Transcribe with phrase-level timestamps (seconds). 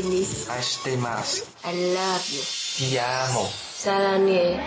[0.00, 0.48] Chinese.
[0.48, 1.44] I stay mask.
[1.64, 2.42] I love you.
[2.76, 3.48] Ti amo.
[3.74, 4.58] Sarangye.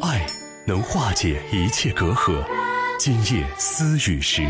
[0.00, 0.26] 爱
[0.66, 2.44] 能化解一切隔阂。
[2.98, 4.42] 今夜思雨时，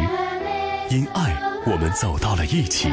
[0.90, 1.36] 因爱
[1.66, 2.90] 我们走到了一起。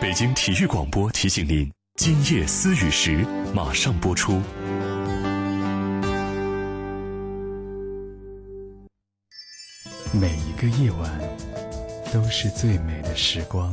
[0.00, 3.24] 北京体育广播提醒您：今夜思雨时
[3.54, 4.40] 马上播出。
[10.12, 11.08] 每一个夜晚
[12.12, 13.72] 都是最美的时光。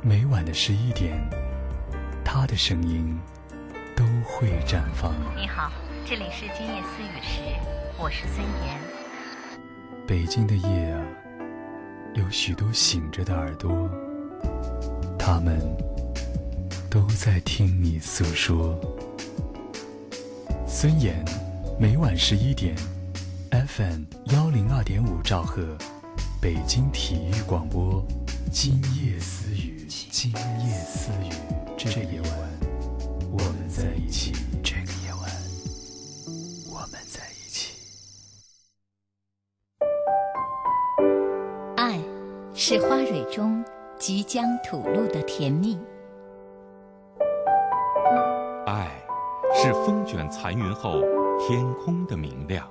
[0.00, 1.18] 每晚的十一点，
[2.24, 3.18] 他的声音
[3.96, 5.12] 都会绽放。
[5.36, 5.72] 你好，
[6.06, 7.40] 这里是今夜思雨时，
[7.98, 8.78] 我是孙岩。
[10.06, 11.04] 北京的夜啊，
[12.14, 13.90] 有许多醒着的耳朵，
[15.18, 15.60] 他们
[16.88, 18.78] 都在听你诉说。
[20.68, 21.24] 孙岩，
[21.80, 22.76] 每晚十一点
[23.50, 25.76] ，FM 幺零二点五兆赫，
[26.40, 28.00] 北京体育广播，
[28.52, 31.32] 今夜私语，今夜私语，
[31.76, 32.30] 这个夜晚，
[33.32, 34.32] 我们在一起。
[34.62, 35.28] 这个夜晚，
[36.70, 37.74] 我们在一起。
[41.76, 42.00] 爱，
[42.54, 43.64] 是花蕊中
[43.98, 45.76] 即将吐露的甜蜜。
[48.64, 48.88] 爱，
[49.52, 51.00] 是风卷残云后
[51.40, 52.70] 天空的明亮。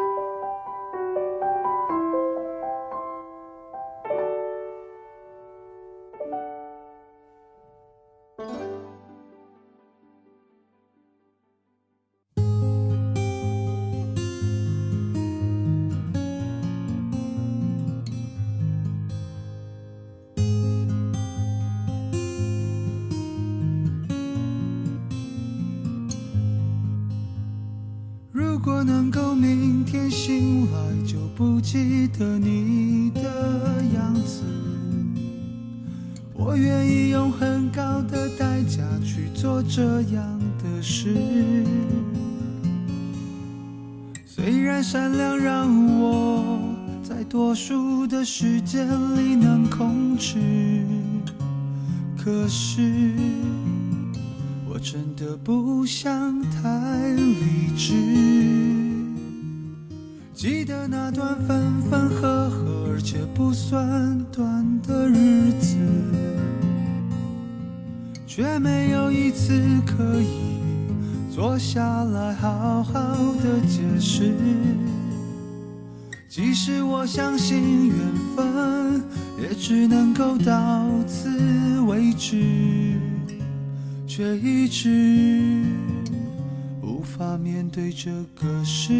[88.03, 88.91] 这个事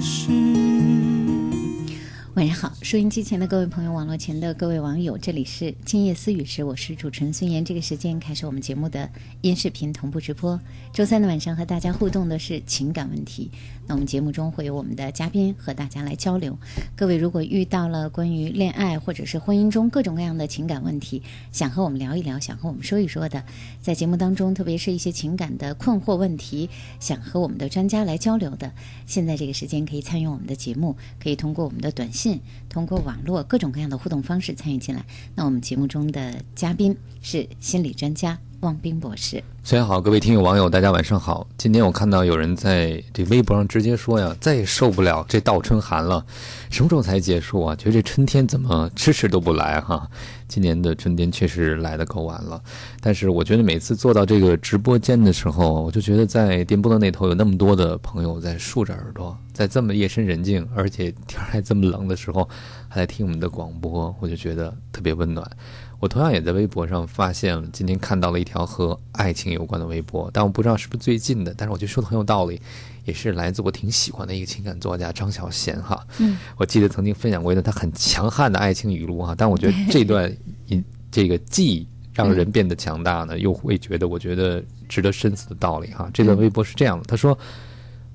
[0.00, 0.30] 实。
[2.32, 7.62] 晚上好，收音机前的各位朋友，网络前的各位网友，这里是今夜思雨时，我是主持人孙岩。
[7.62, 9.10] 这个时间开始我们节目的
[9.42, 10.58] 音视频同步直播。
[10.90, 13.50] 周三的晚上和大家互动的是情感问题，
[13.90, 16.56] 那我们节目中会有我们的嘉宾和大家来交流。
[16.94, 23.44] 各位如果遇到了关于恋爱或者是婚姻中各种各样的情感问题，想和我们聊一聊，想和我们说一说的，
[23.82, 26.70] 在节目当中，特别是一些情感的困惑问题，
[27.00, 28.72] 想和我们的专家来交流的，
[29.06, 32.40] 现在这个时间可以参与我们的节目，可以通过我们的短信。
[32.68, 35.04] 通过网络各种各样的互动方式参与进来。
[35.34, 39.42] 那我们节目中的嘉宾是心理专家王斌博士。
[39.62, 41.46] 大家好，各位听友网友，大家晚上好。
[41.56, 46.24] 今天我看到有人在这微博上直接说呀，再也受不了这倒春寒了，
[46.70, 47.74] 什么时候才结束啊？
[47.76, 50.06] 觉得这春天怎么迟迟都不来哈？
[50.48, 52.60] 今年的春天确实来得够晚了。
[53.00, 62.46] 但是我觉得每次坐到这个直播间的时候，我就觉得在电波的那头有那么多的朋友在竖着耳朵，在这么夜深人静，而且天还这么冷的时候，
[62.88, 65.48] 还在听我们的广播，我就觉得特别温暖。
[66.00, 72.58] 我同样也在微博上发现了，今天看到了一条和爱情有关的微博，但我不知道是不是最近的，但是我觉得说的很有道理，
[73.04, 76.02] 也是来自我挺喜欢的一个情感作家张小娴哈。
[76.18, 80.34] 嗯，我记得曾经分享过一段他很强悍的爱情语录哈，但我觉得这段
[80.68, 86.08] 一这个既让人变得强大呢，又会觉得我觉得值得深思的道理哈。
[86.14, 87.38] 这段微博是这样的，他说：“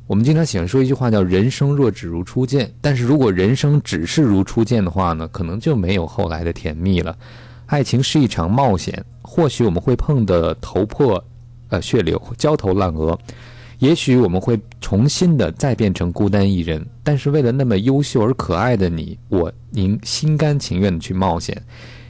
[0.07, 7.15] 我们经常喜欢说一句话叫“人生若只如初见”，但是如果人生只是如初见的话呢，可能就没有后来的甜蜜了。
[7.67, 11.23] 爱情是一场冒险，或许我们会碰得头破，
[11.69, 13.17] 呃血流，焦头烂额；
[13.79, 16.85] 也许我们会重新的再变成孤单一人。
[17.03, 21.61] 但是为了那么优秀而可爱的你，我宁心甘情愿的去冒险。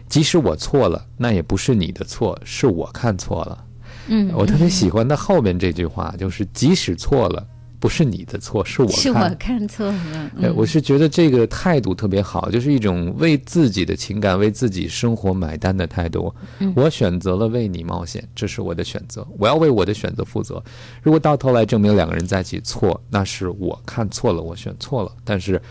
[0.07, 3.65] 即使我错了，那也不是你的错，是我看错了。
[4.07, 7.45] 嗯，我特别喜欢他后面这句话，就是即使错了，
[7.79, 10.53] 不是你的错，是我我看错了。
[10.55, 16.33] 我是觉得这个态度特别好，就是一种为自己的情感、为自己生活买单的态度。
[16.59, 20.63] 嗯我选择了为你冒险，这是我的选择，我要为我的选择负责。
[21.01, 25.11] 如果到头来证明两个人在一起错，那是我看错了，我选错了。
[25.23, 25.61] 但是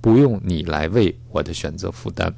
[0.00, 2.34] 不用你来为我的选择负担。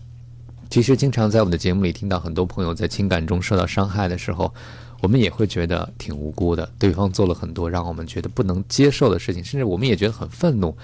[0.69, 4.53] 其实经常在我们的节目里听到很多朋友在情感中受到伤害的时候，
[5.00, 10.76] 我们也会觉得挺无辜的，对方做了很多让我们觉得不能接受的事情，甚至我们也觉得很愤怒。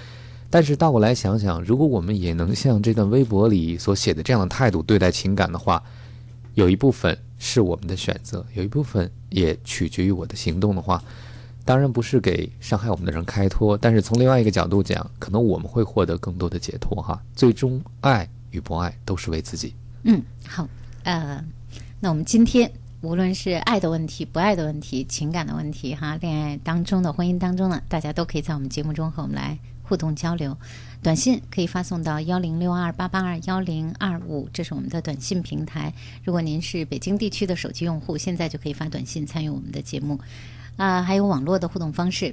[0.50, 5.82] 但是倒过来想想，如果我们也能像这段微博里所写的这样的态度对待情感的话，
[6.55, 11.03] 有一部分是我们的选择，有一部分也取决于我的行动的话，
[11.64, 17.19] 当然不是给伤害我们的人开脱，但是从另外一个角度讲，可能我们会获得更多的解脱哈。
[17.35, 19.75] 最终，爱与不爱都是为自己。
[20.03, 20.69] 嗯，好，
[21.05, 21.43] 呃，
[21.99, 22.70] 那我们今天
[23.02, 30.56] 无论是爱的问题、不爱的问题、情感的问题，哈，恋爱当中的、婚姻当中的，大家都可以在我们节目中和我们来互动交流。
[31.02, 35.93] 短信可以发送到幺零六二八八二幺零二五，这是我们的短信平台。
[36.22, 40.20] 如果您是北京地区的手机用户，现在就可以发短信参与我们的节目。
[40.76, 42.32] 啊、还有网络的互动方式，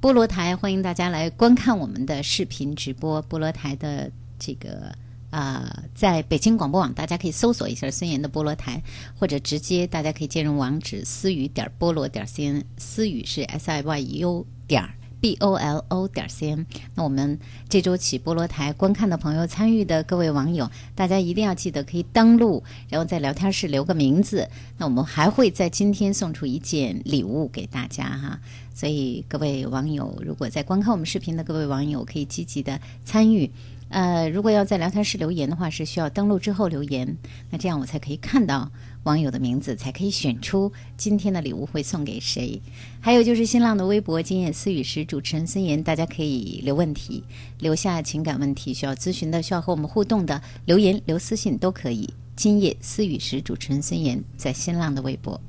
[0.00, 3.20] 菠萝台欢迎大家来观看我们的视频直播。
[3.24, 4.08] 菠萝台的
[4.38, 4.94] 这个
[5.30, 8.82] 啊、在北京广播网，大家可以搜索一下孙岩的菠萝台，
[9.18, 16.64] 或者直接大家可以进入网址思雨点菠萝点 cn，思雨是 s i y u 点儿 b o l o 点 cn。
[16.94, 17.38] 那我们
[17.68, 24.48] 这周起菠萝台观看的朋友、参与的各位网友，大家一定要记得可以登录，然后在聊天室留个名字。
[24.78, 28.40] 那我们还会在今天送出一件礼物给大家哈。
[28.74, 33.50] 所以各位网友，如果在观看我们视频的各位网友，可以积极的参与。
[33.88, 37.16] 呃，如果要在聊天室留言的话，是需要登录之后留言，
[37.50, 38.70] 那这样我才可以看到
[39.04, 42.60] 网友的名字，才可以选出今天的礼物会送给谁。
[43.00, 47.22] 还有就是新浪的微博“今夜思雨时”，主持人孙岩，大家可以留问题，
[47.60, 52.12] 留下情感问题需要咨询的，需要和我们互动的，留言留私信都可以。
[52.34, 55.40] 今夜思雨时，主持人孙岩在新浪的微博。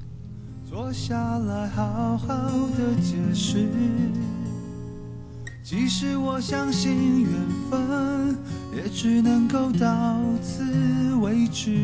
[0.69, 2.27] 坐下来好好
[2.77, 3.67] 的解释。
[5.69, 7.29] 即使我相信缘
[7.69, 8.37] 分，
[8.73, 10.63] 也只能够到此
[11.15, 11.77] 为止，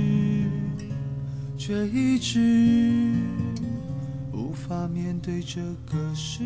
[1.57, 3.11] 却一直
[4.31, 6.43] 无法面对这个事。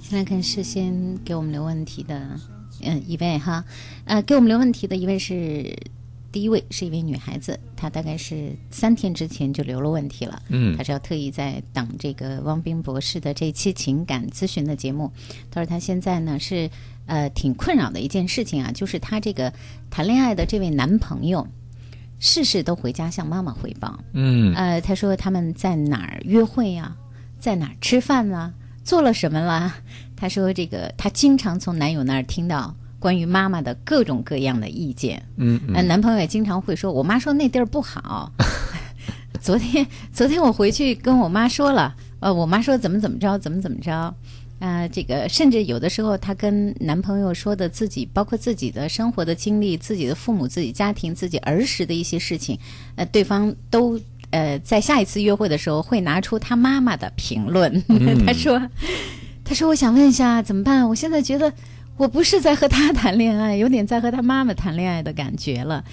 [0.00, 2.38] 先来看事先给我们留问题的，
[2.82, 3.64] 嗯，一位哈，
[4.04, 5.76] 呃，给我们留问题的一位是
[6.32, 10.76] 第一位是一位女孩子，她大概是三天之前就留了问题了，嗯。
[10.76, 15.10] 她是要特意在等这个汪冰博士的这期情感咨询的节目。
[15.50, 16.70] 她说她现在呢是
[17.06, 19.52] 呃挺困扰的一件事情啊，就是她这个
[19.90, 21.46] 谈恋爱的这位男朋友，
[22.20, 24.54] 事事都回家向妈妈汇报，嗯。
[24.54, 26.96] 呃，她说他们在哪儿约会呀、
[27.40, 28.52] 在哪儿吃饭啦、
[28.84, 29.74] 做了什么啦？
[30.14, 35.20] 她说这个她经常从男友那儿听到关于妈妈的各种各样的意见。
[35.36, 38.32] 嗯呃，男朋友也经常会说，我妈说那地儿不好。
[39.42, 44.14] 昨天昨天我回去跟我妈说了，呃，我妈说怎么怎么着，怎么怎么着。
[44.58, 52.58] 呃，这个甚至有的时候，她跟男朋友说的自己，包括自己的生活的经历、自己的父母、自己家庭、自己儿时的一些事情，
[52.96, 53.98] 呃，对方都
[54.28, 57.82] 呃在下一次约会的时候会拿出他妈妈的评论。
[58.26, 58.60] 他说
[59.42, 60.86] ：“他说我想问一下怎么办？
[60.86, 61.50] 我现在觉得
[62.00, 65.84] 我不是在和他谈恋爱，有点在和他妈妈谈恋爱的感觉了。”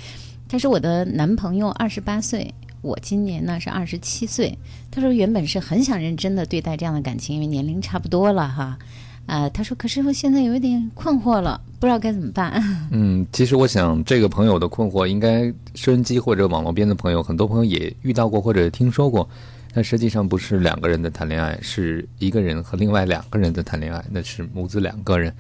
[0.47, 2.49] 他说：“我的男朋友二十八岁，
[2.81, 4.57] 我今年呢是二十七岁。
[4.89, 8.79] 他说原本是很想认真的对待这样的感情，因为年龄差不多了哈。
[9.25, 12.63] 啊、他说可是我现在有一点困惑了，不知道该怎么办。
[12.91, 19.27] 嗯，其实我想这个朋友的困惑，应该收音机或者网络边的朋友，很多朋友也遇到过或者听说过。
[19.73, 25.33] 但实际上不是两个人的谈恋爱，是一个人和另外两个人的谈恋爱，那是母子两个人。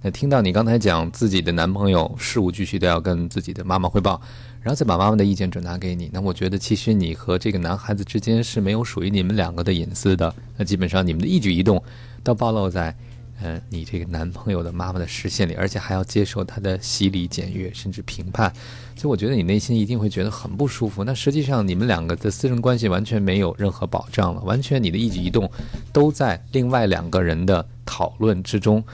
[0.00, 4.20] 那听到你刚才讲自己的男朋友事无巨细都要跟自己的妈妈汇报，
[4.62, 10.32] 然后再把妈妈的意见转达给你，那我觉得其实你和这个男孩子之间是没有属于你们两个的隐私的。
[10.56, 11.82] 那基本上你们的一举一动
[12.22, 12.94] 都暴露在
[13.42, 18.52] 呃你这个男朋友的妈妈的视线里，而且还要接受他的洗礼、检阅甚至评判。
[18.94, 21.02] 所以我觉得你内心一定会觉得很不舒服。
[21.02, 25.50] 那实际上你们两个的私人关系完全没有任何保障了，完全你的一举一动
[25.92, 28.84] 都在另外两个人的讨论之中。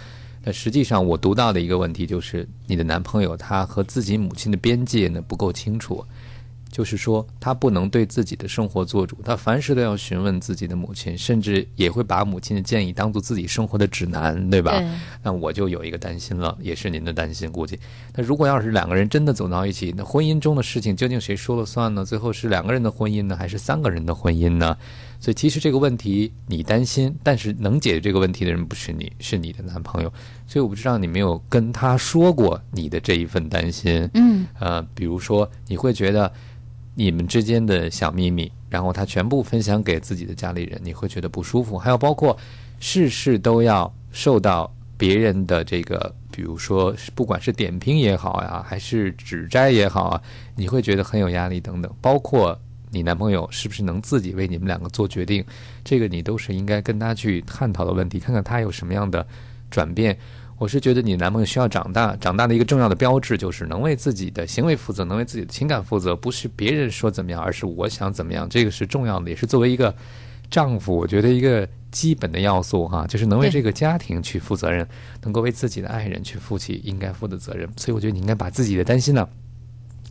[0.45, 6.05] 那实际上我读到的一个问题就是，你的男朋友他和自己母亲的边界呢不够清楚，
[6.71, 14.73] 就是说他不能对自己的生活做主，他凡事都要询问自己的母亲，甚至也会把母亲的建议当做自己生活的指南，对吧？
[14.73, 14.89] 对
[15.23, 17.79] 那我就有一个担心了，也是您的担心，估计。
[18.13, 22.05] 那如果要是两个人真的走到一起，那婚姻中的事情究竟谁说了算呢？
[22.05, 24.77] 最后是两个人的婚姻呢，还是三个人的婚姻呢？
[25.25, 30.13] 所以其实这个问题你担心，但是能解决这个问题的人不是你，是你的男朋友。
[30.47, 34.07] 所以我不知道你没有跟他说过你的这一份担心。
[34.13, 36.31] 嗯呃，比如说你会觉得
[36.95, 41.79] 你们之间的小秘密，然后他全部分享给自己的家里人，你会觉得不舒服。
[41.79, 42.37] 还有包括
[42.79, 50.23] 事事都要受到别人的这个，比如说不管是点评也好呀，还是指摘也好啊，
[50.55, 51.91] 你会觉得很有压力等等。
[52.03, 52.61] 包括
[52.95, 55.45] 你男朋友是不是能自己为你们两个做决定，
[55.85, 59.27] 这个你都是应该跟他去探讨的问题，看看他有什么样的
[59.71, 60.17] 转变。
[60.57, 69.93] 我是觉得你男朋友需要长大，长大的一个重要的标志就是能为自己的行为负责，能为自己的情感负责，不是别人说怎么样，而是我想怎么样，这个是重要的，也是作为一个
[70.49, 74.87] 丈夫，我觉得一个基本的要素哈，就是能为这个家庭去负责任，
[75.23, 77.69] 能够为自己的爱人去负起应该负的责任。
[77.77, 79.29] 所以我觉得你应该把自己的担心呢。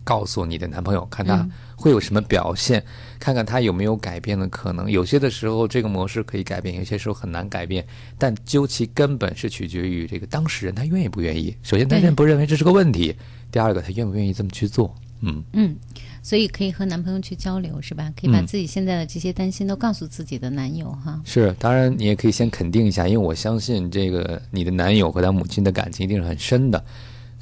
[0.03, 2.83] 告诉你的男朋友，看他会有什么表现，
[3.19, 4.89] 看看他有没有改变的可能。
[4.89, 7.85] 有些的时候，这个模式可以改变，有些时候很难改变。
[8.17, 11.55] 但究其根本是取决于这个当事人他愿意不愿意。
[11.63, 13.13] 首先，他对认不认为这是个问题；
[13.51, 14.93] 第二个，他愿不愿意这么去做。
[15.25, 15.73] 嗯，嗯，
[16.21, 18.11] 所以可以和男朋友去交流，是吧？
[18.19, 21.21] 可以把嗯自己现在的这些担心都告诉自己的男友哈。
[21.23, 21.55] 是。
[21.57, 26.83] 当然，你也可以先肯定一下，因为我相信这个你的男友和他母亲的感情一定是很深的。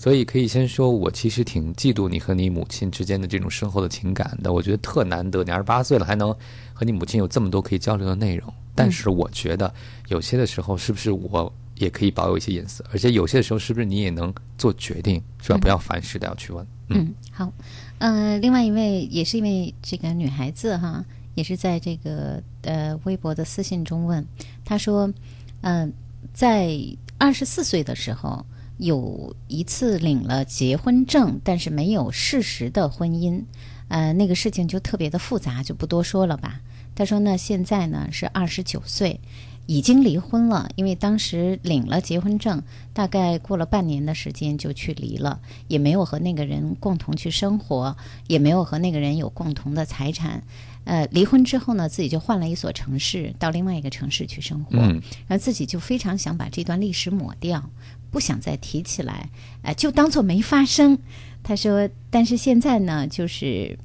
[0.02, 4.52] 所以可以先说，我其实挺嫉妒你和你母亲之间的这种深厚的情感的。
[4.52, 6.36] 我觉得特难得，你二十八岁了还能
[6.74, 8.52] 和你母亲有这么多可以交流的内容。
[8.74, 9.72] 但是我觉得
[10.08, 12.84] 有些的时候，是不是我也可以保有一些隐私？
[12.92, 15.60] 而且有些的时候，是不是你也能做决定，是吧？
[15.60, 16.66] 不要凡事都要去问。
[16.90, 17.54] 嗯嗯，好，
[18.00, 21.06] 呃，另外一位也是一位这个女孩子哈，
[21.36, 24.26] 也是在这个呃微博的私信中问，
[24.66, 25.14] 她说，
[25.62, 25.94] 嗯、
[26.34, 26.76] 在
[27.20, 28.44] 二十四岁的时候
[28.82, 33.44] 有一次领了结婚证，但是没有事实的婚姻，
[33.90, 36.62] 呃，那个事情就特别的复杂，就不多说了吧。
[36.96, 39.20] 他说呢，现在呢是二十九岁。
[39.68, 42.62] 已经离婚了，因为当时领了结婚证，
[42.94, 47.96] 大概过了半年的时间就去离了，也没有和那个人共同去生活，
[48.28, 50.44] 也没有和那个人有共同的财产。
[50.84, 57.70] 呃，离婚之后呢，自己就换了一所城市，到另外一个城市去生活，嗯然后自己就非常想把这段历史抹掉，
[58.12, 59.30] 不想再提起来，
[59.64, 61.00] 呃，就当做没发生。
[61.42, 63.80] 他说，但是现在呢，就是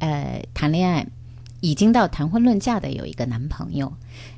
[0.00, 1.06] 呃，谈恋爱
[1.60, 3.92] 已经到谈婚论嫁的有一个男朋友，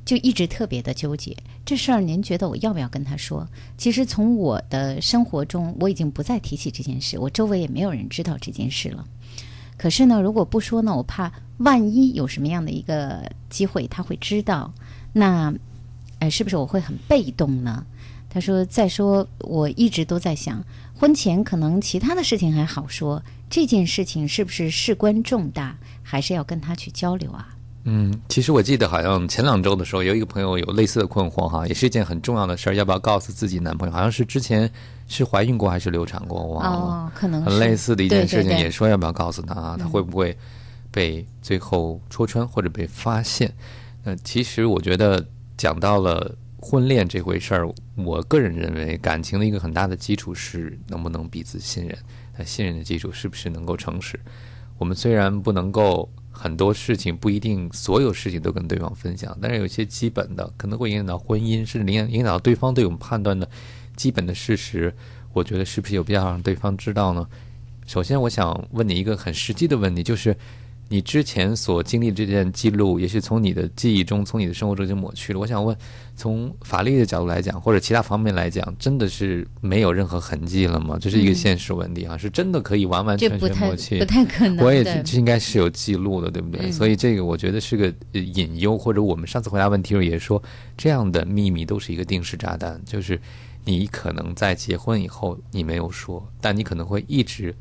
[0.04, 2.00] 就一直特别的纠结这事儿。
[2.00, 3.48] 您觉得我要不要跟他说？
[3.78, 9.04] 其实从我的生活中，我已经不再提起这件事，我周围也没有人知道这件事了。
[9.76, 14.72] 可是呢，如果不说呢，我怕万一有什么样的一个机会他会知道，
[15.12, 15.54] 那，
[16.18, 17.86] 呃，是不是我会很被动呢？
[18.30, 20.62] 他说：“再说，我一直都在想，
[20.94, 27.48] 婚前可能其他的事情还好说，这件事情是不是事关重大，还是要跟他去交流啊？
[27.84, 33.94] 嗯，其实我记得好像前两周的时候，有一个朋友有类似的困惑哈，也是一件很重要的事儿，要不要告诉自己男朋友？
[33.94, 34.70] 好像是之前
[35.06, 36.78] 是怀孕过还是流产过，我忘了。
[36.78, 39.76] 哦，可能很类似的一件事情，也说要不要告诉他啊？
[39.78, 40.36] 他会不会
[40.90, 43.50] 被最后戳穿或者被发现？
[44.04, 45.24] 那其实我觉得
[45.56, 46.34] 讲到了
[46.68, 51.96] 婚恋这回事儿，我个人认为感情的一个很大的基础是能不能彼此信任。
[52.36, 54.20] 那信任的基础是不是能够诚实？
[54.76, 63.48] 我们虽然不能够很多事情不一定所有事情都跟对方分享，但是有些基本的可能会影响到婚姻，甚至影响影响到对方对我们判断的
[63.96, 64.94] 基本的事实，
[65.32, 67.26] 我觉得是不是有必要让对方知道呢？
[67.86, 70.36] 首先，我想问你一个很实际的问题，就是
[70.90, 75.38] 你之前所经历的这件记录，也许从你的记忆中、从你的生活中就抹去了。
[75.38, 75.76] 我想问，
[76.16, 80.96] 从法律的角度来讲，或者其他方面来讲，真的是没有任何痕迹了吗？
[80.98, 84.04] 这是一个现实问题啊，是真的可以完完全全抹去不？
[84.06, 84.64] 太可能。
[84.64, 86.66] 我也对这应该是有记录的，对不对？
[86.66, 90.42] 嗯所以这个我觉得是个呃隐忧，或者我们上次回答问题时候也说，
[90.76, 93.20] 这样的秘密都是一个定时炸弹，就是
[93.64, 97.54] 你可能在结婚以后你没有说，但你可能会一直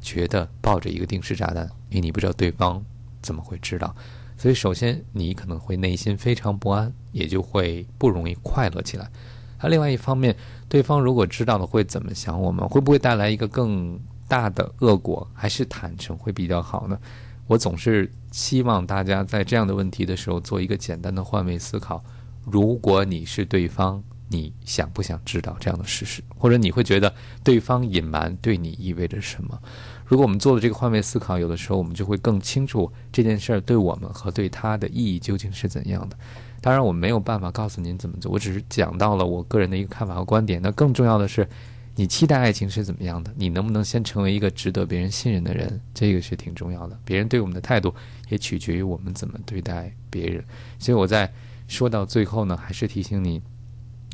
[0.00, 2.84] 觉得抱着一个定时炸弹，因为你不知道对方
[3.22, 3.94] 怎么会知道。
[4.36, 9.10] 所以，首先你可能会内心非常不安，也就会不容易快乐起来。
[9.58, 10.34] 还有另外一方面，
[10.68, 15.28] 对方如果知道了会怎么想我们，会不会带来一个更大的恶果？
[15.34, 16.98] 还是坦诚会比较好呢？
[17.46, 22.02] 我总是希望大家在这样的问题的时候做一个简单的换位思考。
[22.44, 24.02] 如果你是对方，
[24.32, 29.60] 你想不想知道这样的事实，或者你会觉得对方隐瞒对你意味着什么？
[30.06, 36.16] 如果我们做了这个换位思考，有的时候我们就会更清楚这件事儿对我们和对他的意义究竟是怎样的。
[36.60, 40.60] 当然，我没有办法告诉您怎么做，我只是讲到了我个人的一个看法和观点。
[40.62, 41.48] 那更重要的是，
[41.96, 43.32] 你期待爱情是怎么样的？
[43.36, 45.80] 你能不能先成为一个值得别人信任的人？
[45.94, 46.98] 这个是挺重要的。
[47.04, 47.94] 别人对我们的态度
[48.28, 50.44] 也取决于我们怎么对待别人。
[50.78, 51.32] 所以我在
[51.66, 53.40] 说到最后呢，还是提醒你，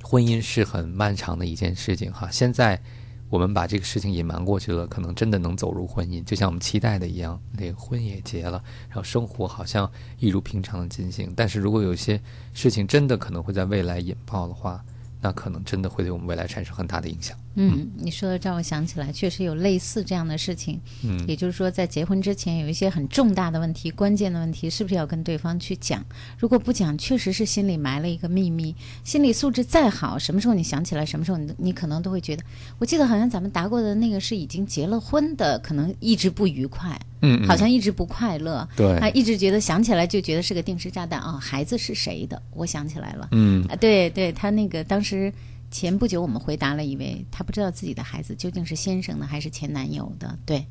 [0.09, 2.31] 婚姻是很漫长的一件事情哈。
[2.31, 2.81] 现在
[3.29, 11.35] 我们把这个事情隐瞒过去了，可能真的能走入婚姻，就像我们期待的一样，那婚也结了，然后生活好像一如平常的进行。
[11.35, 12.23] 但是如果有些
[12.53, 14.81] 事情真的可能会在未来引爆的话，
[15.21, 17.37] 那可能真的会对我们未来产生很大的影响。
[17.57, 20.81] 嗯，你说的让我想起来，确实有类似这样的事情。
[21.03, 26.05] 嗯也就是说，在结婚之前有一些很重大的问题、关键的问题，是不是要跟对方去讲？
[26.39, 28.75] 如果不讲，确实是心里埋了一个秘密。
[29.03, 32.45] 心理素质再好，什么时候你想起来，什么时候你你可能都会觉得，
[32.79, 42.41] 我记得好像咱们答过的那个是已经结了婚的，可能一直不愉快，嗯嗯好像一直不快乐，对他，一直觉得想起来就觉得是个定时炸弹啊、孩子是谁的？
[42.53, 45.33] 我想起来了，嗯啊，对对，他那个当时
[45.71, 50.65] 前不久我们回答了一位，他不知道自己的孩子究竟是先生的还是前男友的，对，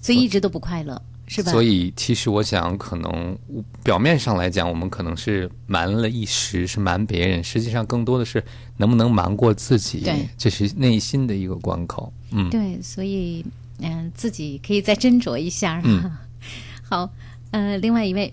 [0.00, 1.52] 所以一直都不快乐，是吧？
[1.52, 3.36] 所以，其实我想，可能
[3.82, 8.42] 表面上来讲，我们可能是瞒了一时，是瞒别人，实际上更多的是
[8.76, 12.12] 能不能瞒过自己对，这是内心的一个关口。
[12.30, 13.44] 嗯，对，所以
[13.78, 15.80] 嗯、自己可以再斟酌一下。
[15.84, 16.10] 嗯
[16.82, 17.10] 好，
[17.50, 18.32] 呃，另外一位，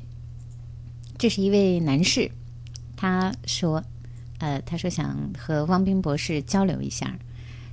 [1.17, 2.29] 这是一位男士，
[2.95, 3.83] 他说，
[4.41, 7.17] 呃，他说想和汪斌博士交流一下。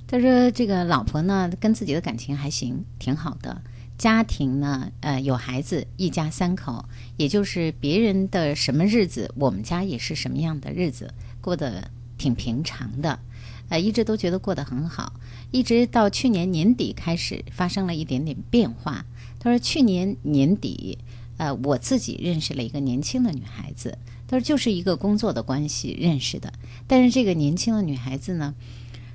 [0.07, 3.61] 他说这个老婆呢，跟自己的感情还行，挺好的。
[3.97, 6.85] 家庭呢，呃，有孩子，一家三口，
[7.17, 13.19] 也就是别人的什么日子，我们家也是什么样的日子，过得挺平常的。
[13.67, 15.13] 呃，一直都觉得过得很好，
[15.51, 19.05] 一直到去年年底开始发生了一点点变化。
[19.39, 20.97] 他说去年年底，
[21.37, 23.97] 呃，我自己认识了一个年轻的女孩子，
[24.29, 26.53] 他说就是一个工作的关系认识的，
[26.85, 28.53] 但是这个年轻的女孩子呢，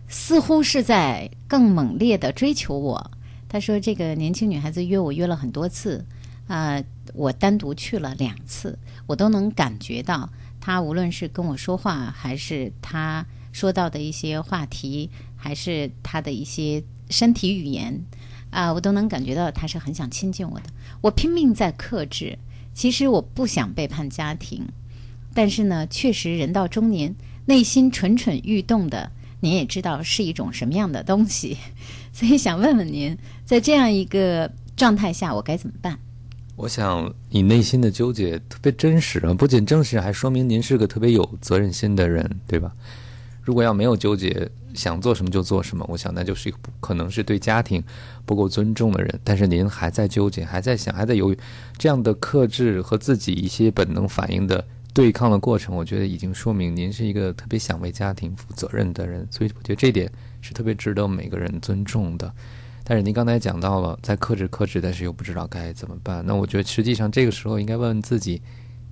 [0.09, 3.13] 似乎是在更猛烈的追求我。
[3.49, 6.05] 他说这个年轻女孩子约我约了很多次，
[6.49, 10.29] 啊、我单独去了两次，我都能感觉到
[10.61, 18.05] 她无论是跟我说话，还是她说到的一些话题，还是她的一些身体语言，
[18.51, 20.67] 啊、我都能感觉到她是很想亲近我的。
[21.01, 22.37] 我拼命在克制，
[22.75, 24.67] 其实我不想背叛家庭，
[25.35, 27.15] 但是呢，确实人到中年，
[27.47, 31.59] 内心蠢蠢欲动的，您也知道是一种什么样的东西，
[32.15, 35.99] 所以想问问您，在这样一个状态下，我该怎么办？
[36.57, 42.73] 我想你内心的纠结特别真实啊，不仅真实，还说明您是个特别有责任心的人，对吧？
[43.43, 47.83] 如果要没有纠结，想做什么就做什么，我想那就是一个可能是对家庭
[48.25, 49.21] 不够尊重的人。
[49.23, 51.39] 但是您还在纠结，还在想，还在犹豫，
[51.77, 54.65] 这样的克制和自己一些本能反应的
[54.95, 59.27] 对抗的过程，我觉得已经说明您是一个特别想为家庭负责任的人。
[59.31, 62.33] 所以我觉得这点是特别值得每个人尊重的。
[62.85, 66.25] 但是您刚才讲到了在克制克制，但是又不知道该怎么办。
[66.25, 68.41] 那我觉得实际上这个时候应该问问自己，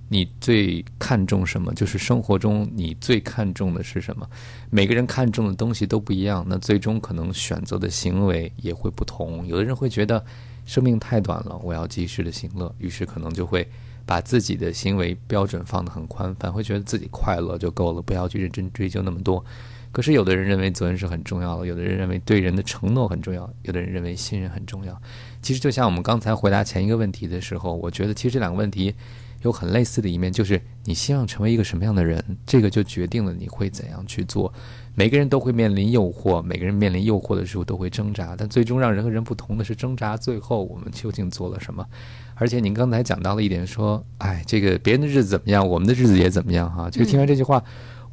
[0.09, 1.73] 你最看重什么？
[1.73, 4.27] 就是生活中你最看重的是什么？
[4.69, 9.47] 每个人看重的东西都不一样，那最终可能选择的行为也会不同。
[9.47, 10.21] 有的人会觉得
[10.65, 13.65] 生命太短了，我要及时的行乐，于是可能就会
[14.05, 19.43] 把自己的行为标准放得很宽反，会觉得自己快乐就够了，不要去认真追究那么多。
[19.93, 25.01] 可是有的人认为责任是很重要的，有的人认为对人的承诺很重要，有的人认为信任很重要。
[25.41, 28.93] 其实就像我们刚才回答前一个问题的时候，我觉得其实这两个问题
[29.43, 34.51] 有很类似的一面，就是你希望成为一个什么样的人，这个就决定了你会怎样去做。
[34.95, 41.85] 每个人都会面临诱惑，每个人面临诱惑的时候都会挣扎，但最终让人和人不同的是挣扎最后我们究竟做了什么。
[42.35, 46.89] 而且您刚才讲到了一点，说，哎，这个别人的日子怎么样，我们的日子也怎么样哈。
[46.89, 47.63] 其实听完这句话，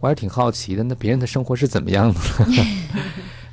[0.00, 2.20] 我还是挺好奇的，那别人的生活是怎么样的？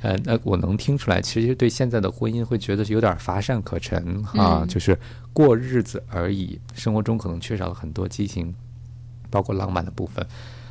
[0.00, 4.96] 呃，那我能听出来，其实对现在的婚姻会觉得是有点乏善可陈哈，嗯就是
[5.32, 8.54] 过日子而已，生活中可能缺少了很多激情，
[9.28, 10.24] 包括浪漫的部分。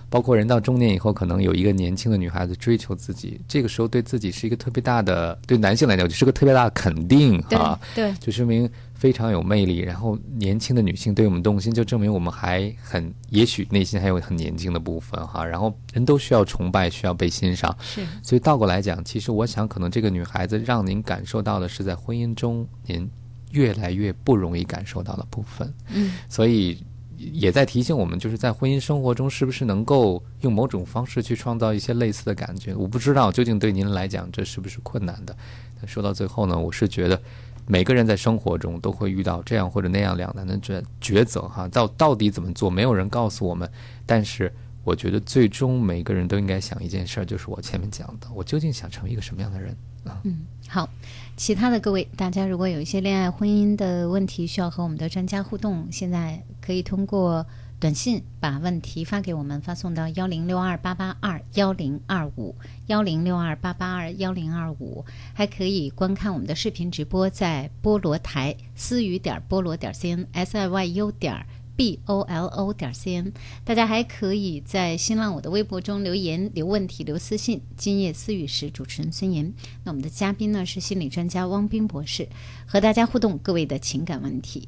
[0.10, 9.80] 包括人到中年以后，可能有一个年轻的女孩子追求自己，这个时候对自己是一个特别大的，对男性来讲就是个特别大的肯定对哈，对，就说明非常有魅力。
[9.80, 15.46] 然后年轻的女性对我们动心，就证明我们还很，也许内心还有很年轻的部分哈。
[15.46, 23.10] 然后人都需要崇拜，需要被欣赏，是所以倒过来讲，其实我想，可能这个女孩子让您感受到的是在婚姻中您
[23.52, 25.72] 越来越不容易感受到的部分。
[25.94, 26.84] 嗯，所以
[27.18, 32.76] 也在提醒我们，就是在婚姻生活中，是不是能够用某种方式去创造一些类似的感觉？
[32.76, 35.36] 我不知道究竟对您来讲这是不是困难的。
[35.80, 37.20] 但说到最后呢，我是觉得
[37.68, 43.70] 每个人在生活中都会遇到这样或者那样两难的抉抉择哈，到到底怎么做，没有人告诉我们。
[44.06, 44.52] 但是
[44.86, 49.76] 我觉得最终每个人都应该想一件事儿，就是我前面讲的，我究竟想成为一个什么样的人
[50.06, 50.22] 啊？
[50.24, 50.90] 嗯，好，
[51.36, 57.46] 其他的各位，大家如果有一些恋爱、婚姻的问题需要和我们的专家互动，现在可以通过
[57.80, 62.56] 短信把问题发给我们，发送到幺零六二八八二幺零二五
[62.88, 73.32] 幺零六二八八二幺零二五，还可以观看我们的视频直播，在菠萝台思雨点菠萝点 cn s i y u 点 b o l o 点 cn。
[73.64, 77.62] 大家还可以在新浪我的微博中留言、留问题、留私信。
[77.76, 79.54] 今夜思雨时，主持人孙岩。
[79.84, 82.28] 那我们的嘉宾呢是心理专家汪斌博士，
[82.66, 84.68] 和大家互动各位的情感问题。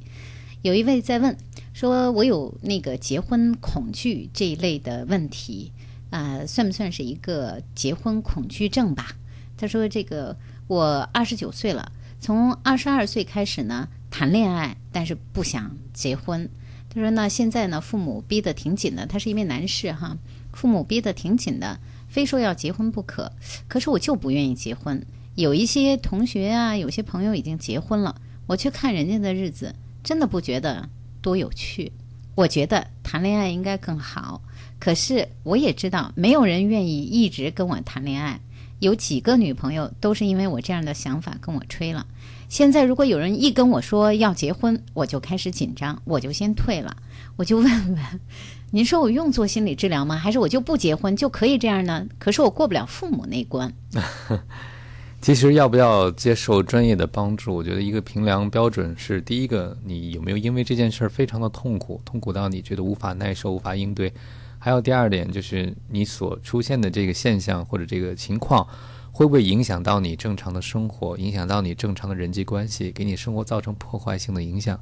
[0.61, 1.37] 有一位在问
[1.79, 5.71] 说：“我有那个结婚恐惧这一类的问题，
[6.09, 9.13] 啊、算不算是一个结婚恐惧症吧？”
[9.55, 10.35] 他说：“这个
[10.67, 11.89] 我二十九岁了，
[12.19, 16.49] 从二十二岁开始呢谈恋爱，但是不想结婚。
[16.89, 20.17] 他说呢，现在呢父母逼得挺紧的，他是一位男士哈，
[20.51, 23.31] 父母逼得挺紧的，非说要结婚不可。
[23.69, 25.01] 可是我就不愿意结婚。
[25.35, 30.89] 有一些同学啊，有些朋友已经结婚了，我去看人家的日子，真的不觉得
[31.21, 31.91] 多有趣。
[32.35, 34.41] 我觉得谈恋爱应该更好，
[34.79, 38.39] 可是我也知道没有人愿意一直跟我谈恋爱。
[38.79, 42.07] 有几个女朋友都是因为我这样的想法跟我吹了。
[42.47, 46.95] 现在如果有人一跟我说要结婚，我就开始紧张，我就先退了。
[47.35, 48.19] 我就问问，
[48.71, 50.15] 您说我用做心理治疗吗？
[50.15, 52.07] 还是我就不结婚就可以这样呢？
[52.17, 53.73] 可是我过不了父母那关。
[55.21, 64.09] 其实要不要接受专业的帮助，我觉得一个评量标准是：第一个，你有没有因为这件事儿非常的痛苦，痛苦到你觉得无法耐受、无法应对；
[64.57, 68.65] 还有第二点就是你所出现的这个现象或者这个情况，
[69.11, 74.79] 会不会影响到你正常的生活，影响到你正常的人际关系，给你生活造成破坏性的影响。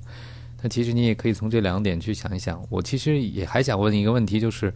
[0.62, 2.63] 那其实你也可以从这两点去想一想。
[2.69, 4.71] 我其实也还想问你一个问题，就是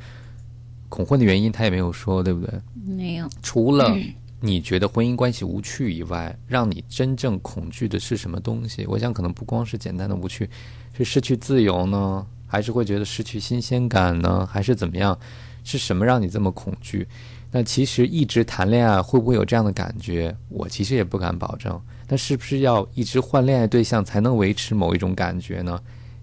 [0.90, 2.62] 恐婚的原因，他也没有说，对不对？
[2.84, 3.96] 没有，除了
[4.44, 8.86] 你觉得婚姻关系无趣以外，让你真正恐惧的是什么东西？
[8.88, 10.50] 我想可能不光是简单的无趣，
[10.98, 15.18] 是失去自由呢，还是会觉得失去新鲜感呢，还是怎么样？
[15.64, 17.08] 是什么让你这么恐惧？
[17.52, 20.36] 那其实一直谈恋爱会不会有这样的感觉？
[20.50, 21.80] 我其实也不敢保证。
[22.08, 25.80] 那是不是要一直换恋爱对象才能维持某一种感觉呢？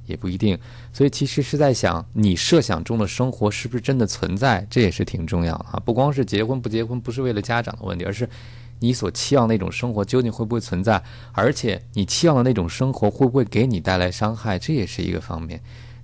[0.08, 0.58] 也不一定。
[0.92, 4.66] 所以其实是在想，你设想中的生活是不是真的存在？
[4.68, 5.82] 这也是挺重要的啊。
[5.84, 8.28] 不光是结婚不结婚，不是为了家长的问题，而是
[8.80, 11.02] 你所期望那种生活究竟会不会存在？
[11.32, 14.58] 而且你期望的那种生活会不会给你带来伤害？
[14.58, 15.60] 这也是一个方面。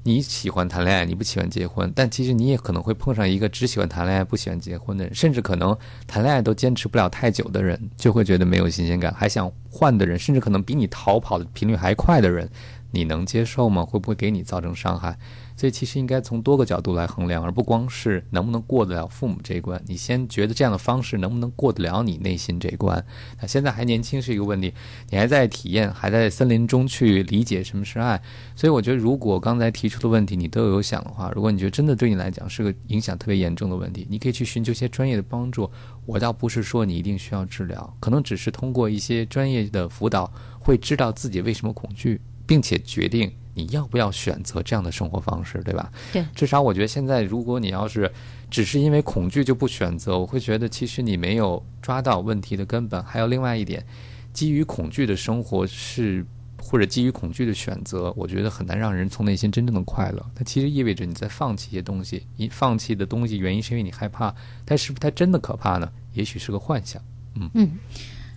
[0.06, 5.74] 你喜欢谈恋爱，你不喜欢结婚，但其实你也可能会碰上一个只喜欢谈恋爱不喜欢结婚的人，甚至可能
[6.06, 12.46] 谈恋爱都坚持不了太久的人，就会觉得没有新鲜感，还想换的人，甚至可能比你逃跑的频率还快的人，
[12.94, 13.85] 你能接受吗？
[13.85, 15.18] 会不会给你造成伤害？
[15.57, 19.80] 所以其实应该从多个角度来衡量，而不光是能不能过得了父母这一关。
[19.87, 23.04] 你先觉得这样的方式能不能过得了你内心这一关？
[23.40, 24.72] 那现在还年轻是一个问题，
[25.11, 28.20] 你还在体验，还在森林中去理解什么是爱。
[28.57, 35.70] 所以我觉得，如果刚才提出的问题你都有想的话，如果你觉得真的对你来讲是个影响特别严重的问题，你可以去寻求一些专业的帮助。
[36.07, 43.33] 我倒不是说你一定需要治疗，可能只是通过一些专业的辅导，会知道自己为什么恐惧，并且决定。
[43.57, 45.88] 你要不要选择这样的生活方式，对吧？
[46.12, 48.12] 对，至少我觉得现在，如果你要是
[48.50, 53.00] 只是因为恐惧就不选择，我会觉得其实你没有抓到问题的根本。
[53.04, 53.87] 还有另外一点，
[54.33, 56.26] 基于恐惧的生活是，
[56.61, 60.26] 或者基于恐惧的选择，我觉得很难让人从内心真正的快乐。
[60.35, 65.88] 它其实意味着你在放弃一些东西，你放弃的东西原因是因为你害怕，但是不是它真的可怕呢？
[66.12, 67.00] 也许是个幻想。
[67.37, 67.70] 嗯嗯，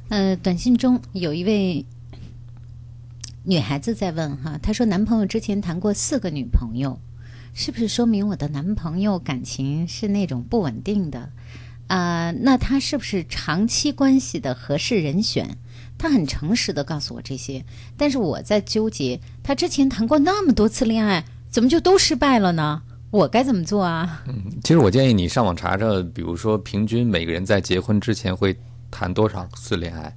[0.09, 1.83] 呃，短信中有一位。
[3.49, 6.99] 女孩子在问哈，她说男朋友之前谈过四个女朋友，
[7.53, 11.29] 是不是说明我的男朋友感情是那种不稳定的？
[11.87, 15.57] 啊、那他是不是长期关系的合适人选？
[15.97, 17.63] 他很诚实的告诉我这些，
[17.95, 22.81] 但是我在纠结，他之前谈过那么多次恋爱，怎么就都失败了呢？
[23.11, 24.25] 我该怎么做啊？
[24.27, 28.53] 嗯其实我建议你上网查查，比如说平均每个人在结婚之前会
[28.91, 30.13] 谈多少次恋爱。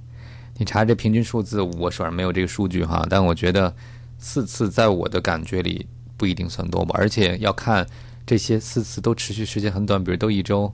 [0.61, 3.73] 你查这平均数字，我手上没有这个数据哈，但我觉得
[4.19, 7.83] 四次在我的感觉里不一定算多吧，而且要看
[8.27, 10.71] 这些四次都持续时间很短，比如都一周、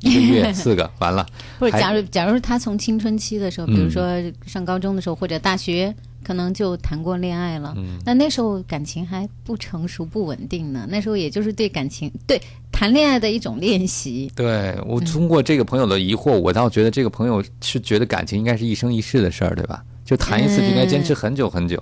[0.00, 1.26] 一个月， 四个完了。
[1.58, 4.06] 或者假如假如他从青春期的时候，比如说
[4.44, 7.72] 上高中的时候或者大学可能就谈过恋爱了。
[7.76, 12.40] 嗯那那时候感情还不成熟、不稳定呢，那时候也就是对感情、对
[12.72, 14.32] 谈恋爱的一种练习。
[14.34, 19.84] 对我通过这个朋友的疑惑，我倒觉得这个朋友是觉得感情应该是一生一世的事儿，对吧？
[20.04, 21.80] 就谈一次就应该坚持很久很久。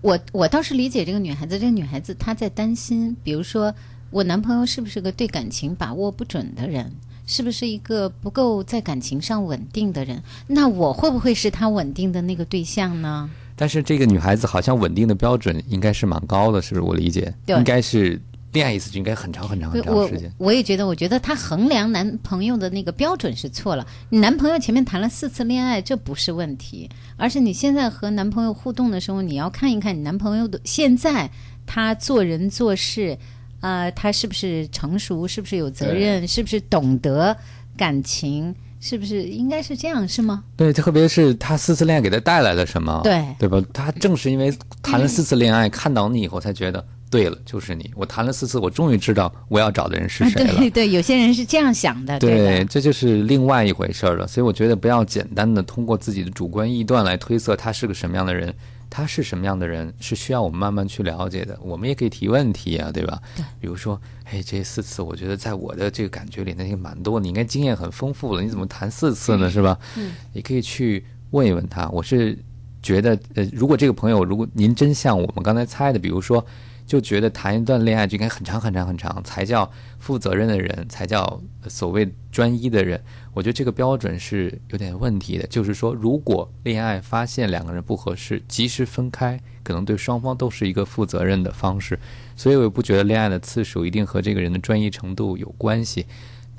[0.00, 3.74] 我我倒是理解这个女孩子，这个女孩子她在担心，比如说
[4.10, 6.90] 我男朋友是不是个对感情把握不准的人，
[7.26, 10.22] 是不是一个不够在感情上稳定的人？
[10.46, 13.30] 那我会不会是他稳定的那个对象呢？
[13.60, 16.80] 但是这个女孩子好像稳定的标准应该是蛮高的，是不是？
[16.80, 18.18] 我理解，应该是
[18.52, 20.32] 恋爱一次就应该很长很长很长我时间。
[20.38, 23.86] 我也觉得，我觉得她衡量男朋友的那个标准是错了。
[24.08, 31.30] 你男朋友前面谈了四次恋爱，这不是问题，而是你现在和男朋友互动的时候，你要看一看你男朋友的现在
[31.66, 33.18] 他做人做事，
[33.60, 37.36] 啊，他是不是成熟，是不是有责任，是不是懂得
[37.76, 40.42] 感情，是不是应该是这样，是吗？
[40.56, 43.00] 对，特别是他四次恋爱给他带来了什么？
[43.04, 43.62] 对对吧？
[43.74, 47.90] 他正是因为谈了四次恋爱，看到你以后才觉得，对了，就是你。
[47.94, 50.54] 我谈了四次，我终于知道我要找的人是谁了。
[50.56, 54.26] 对对，有些人是这样想的，对对，这就是另外一回事儿了。
[54.26, 58.54] 所以我觉得不要简单的通过自己的主观臆断来推测他是个什么样的人，
[58.90, 61.56] 他是什么样的人是需要我们慢慢去了解的。
[61.62, 63.22] 我们也可以提问题啊，对吧？
[63.36, 63.44] 对。
[63.60, 69.48] 比如说，哎，这四次我觉得在我的这个感觉里，那些蛮多，你应该经验很丰富了，你怎么谈四次呢？
[69.48, 69.78] 是吧？
[69.96, 70.12] 嗯。
[70.32, 71.88] 你可以去问一问他。
[71.90, 72.36] 我是
[72.82, 76.44] 觉得，呃，如果这个朋友，如果您真像我们刚才猜的，比如说。
[76.86, 83.00] 就觉得谈一段恋爱就应该很长很长很长，才叫负责任的人，才叫所谓专一的人。
[83.32, 85.46] 我觉得这个标准是有点问题的。
[85.46, 91.96] 就是说，如果恋爱发现两个人不合适，及时分开，可能对双方都是一个负责任的方式。
[92.34, 96.04] 所以，我也不觉得恋爱的次数一定和这个人的专一程度有关系。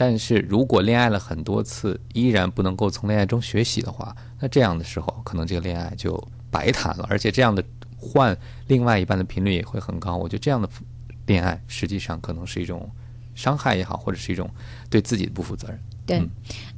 [0.01, 7.05] 但是如果恋爱了很多次，依然不能够从恋爱中学习的话，那这样的时候，可能这个恋爱就白谈了。
[7.07, 7.63] 而且这样的。
[8.03, 8.35] 换
[8.65, 10.67] 另外一半的频率也会很高，我觉得这样的
[11.27, 12.89] 恋爱实际上可能是一种
[13.35, 14.49] 伤害也好，或者是一种
[14.89, 15.79] 对自己的不负责任。
[16.07, 16.17] 对，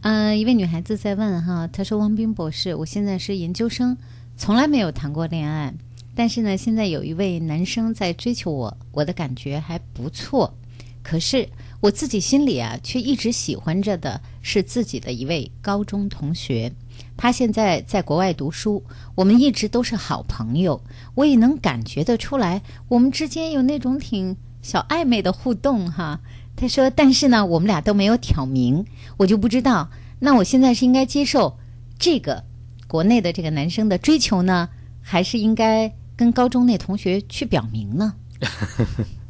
[0.02, 3.96] 嗯、呃，一位女孩子在问哈，她说：“汪斌博士，我现在是研究生，
[4.36, 5.74] 从来没有谈过恋爱，
[6.14, 10.54] 但是呢，现在有一位男生在追求我，我的感觉还不错，
[11.02, 11.48] 可是
[11.84, 16.72] 我自己心里啊，却一直喜欢着的是自己的一位高中同学。”
[17.18, 18.82] 他现在在国外读书，
[19.16, 20.82] 我们一直都是好朋友，
[21.14, 26.22] 我也能感觉得出来，我们之间有那种挺小暧昧的互动哈。
[26.56, 28.86] 他说，但是呢，我们俩都没有挑明，
[29.18, 31.58] 我就不知道，那我现在是应该接受
[32.00, 32.46] 这个
[32.88, 34.70] 国内的这个男生的追求呢，
[35.02, 38.14] 还是应该跟高中那同学去表明呢？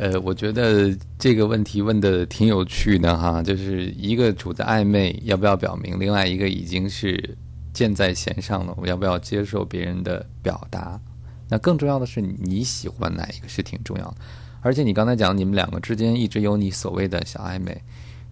[0.00, 7.36] 呃，我觉得这个问题问的挺有趣的哈，就是一个处在暧昧，要不要表明；另外一个已经是
[7.74, 10.98] 箭在弦上了，我要不要接受别人的表达？
[11.50, 14.16] 那更重要的是你喜欢哪一个是挺重要的。
[14.62, 17.78] 而且你刚才讲你们两个之间一直有你所谓的小暧昧，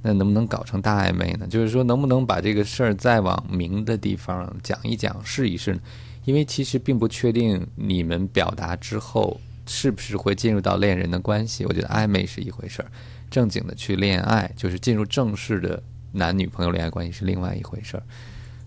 [0.00, 1.46] 那能不能搞成大暧昧呢？
[1.50, 5.78] 就是说能不能把这个事儿再往明的地方讲一讲，试一试？
[6.24, 9.38] 因为其实并不确定你们表达之后。
[9.68, 11.64] 是不是会进入到恋人的关系？
[11.66, 12.90] 我觉得暧昧是一回事儿，
[13.30, 15.80] 正经的去恋爱，就是进入正式的
[16.12, 18.02] 男女朋友恋爱关系是另外一回事儿。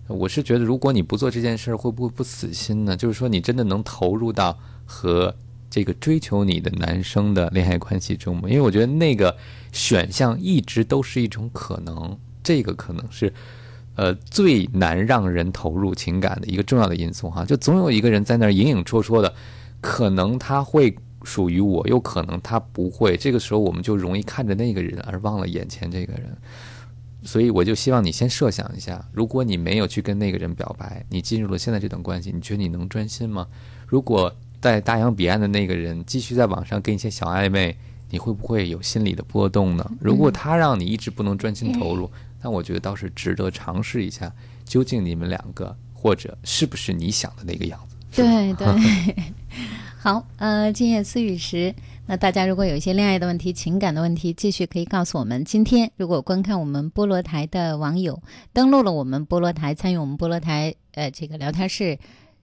[0.06, 2.96] 我是觉得，如果你不做这件事儿，会不会不死心呢？
[2.96, 5.34] 就是说，你真的能投入到和
[5.70, 8.42] 这个追求你的男生的恋爱关系中吗？
[8.48, 9.34] 因为我觉得那个
[9.72, 13.32] 选项一直都是一种可能，这个可能是
[13.94, 17.44] 呃最难让人投入情感的一个重要的因素哈。
[17.44, 19.34] 就总有一个人在那儿隐隐绰绰的。
[19.82, 23.18] 可能他会属于我，又可能他不会。
[23.18, 26.34] 这个时候我们就容易看着那个人而忘了眼前这个人。
[27.24, 33.46] 所以我就希望你先设想一下，如果你没有去跟那个人表白，你进入了现在这段关系，你觉得你能专心吗？
[33.86, 37.76] 如果在大洋彼岸的那个人继续在网上跟一些小暧昧，
[38.10, 39.88] 你会不会有心理的波动呢？
[40.00, 44.32] 如果他让你一直不能专心投入，那我觉得倒是值得尝试一下，
[44.64, 47.96] 究竟你们两个或者是不是你想的那个样子。
[48.14, 48.66] 对对，
[49.98, 51.74] 好，呃，今夜思雨时，
[52.06, 55.44] 那大家如果有一些恋爱的问题、情感的问题，继续可以告诉我们。
[55.44, 58.20] 今天如果观看我们菠萝台的网友
[58.52, 61.96] 登录了我们菠萝台，参与我们菠萝台呃这个聊天室，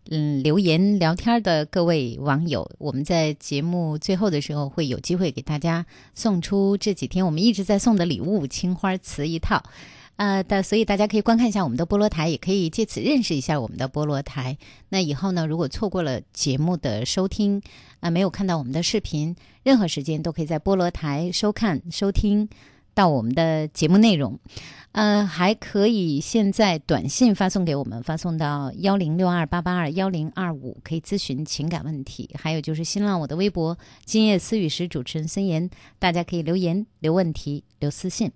[0.09, 9.61] 嗯，留言聊天的各位网友，我们在节目最后的时候会有机会给大家送出这几天我们一直在送的礼物——青花瓷一套。
[10.19, 14.57] 呃的，所以大家可以观看一下我们的菠萝台，也可以借此认识一下我们的菠萝台。
[14.89, 17.63] 那以后呢，如果错过了节目的收听，啊、
[18.01, 22.49] 呃，没有看到我们的视频，任何时间都可以在菠萝台收看收听。
[22.95, 24.37] 到我们的节目内容。
[24.91, 32.29] 呃，还可以现在短信发送给我们，发送到幺零六二八八二幺零二五，可以咨询情感问题。
[32.33, 38.29] 还有就是新浪我的微博“今夜思语时”主持人孙岩，大家可以留言、留问题、留私信。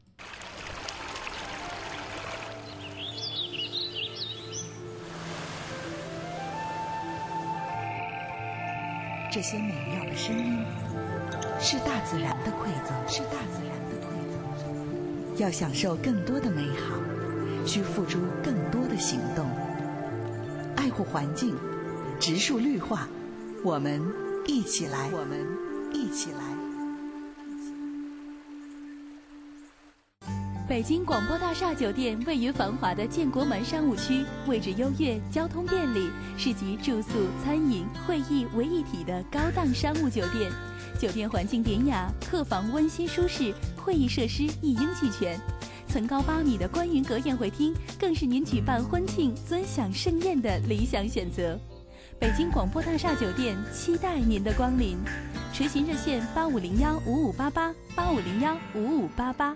[9.33, 10.63] 这些美妙的声音
[11.59, 15.37] 是大自然的馈赠，是大自然的馈赠。
[15.37, 16.99] 要享受更多的美好，
[17.65, 19.49] 需付出更多的行动。
[20.75, 21.55] 爱护环境，
[22.19, 23.07] 植树绿化，
[23.63, 23.99] 我们
[24.45, 25.47] 一起来，我们
[25.91, 26.72] 一起来。
[30.65, 40.49] 北京广播大厦酒店位于繁华的建国门商务区，位置优越，交通便利，是集住宿、餐饮、会议为一体的高档商务酒店。
[40.97, 45.37] 酒店环境典雅，客房温馨舒适，会议设施一应俱全。
[45.89, 51.59] 层高八米的观云阁宴会厅，更是您举办婚庆、尊享盛宴的理想选择。
[52.17, 54.97] 北京广播大厦酒店期待您的光临，
[55.53, 59.55] 垂询热线八五零幺五五八八八五零幺五五八八。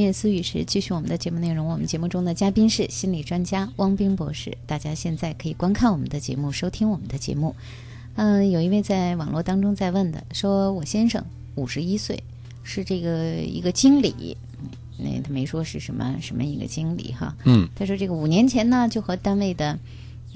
[0.00, 1.68] 夜思语时，继续我们的节目内容。
[1.68, 4.56] 我们节目中的嘉宾是心理专家汪冰博士。
[4.66, 7.54] 大家现在可以观看我们的节目，收听我们的节目。
[8.16, 12.22] 嗯，有一位在网络当中在问的，说我先生五十一岁，
[12.62, 14.36] 是这个一个经理，
[14.98, 17.36] 那他没说是什么什么一个经理哈。
[17.44, 19.78] 嗯，他说这个五年前呢，就和单位的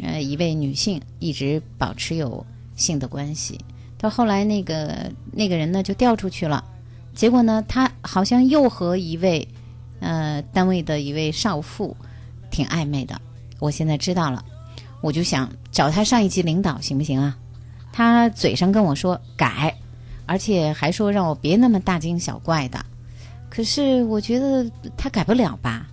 [0.03, 2.46] 呃一位女性一直保持有
[2.77, 3.59] 性的关系，
[3.98, 6.64] 到后来那个那个人呢就调出去了。
[7.14, 9.46] 结果呢，他好像又和一位，
[10.42, 11.96] 单位的一位少妇，
[12.50, 13.20] 挺暧昧的。
[13.58, 14.44] 我现在知道了，
[15.00, 17.36] 我就想找他上一级领导行不行啊？
[17.92, 19.74] 他嘴上跟我说改，
[20.26, 22.84] 而且还说让我别那么大惊小怪的。
[23.48, 25.86] 可是我觉得他改不了吧？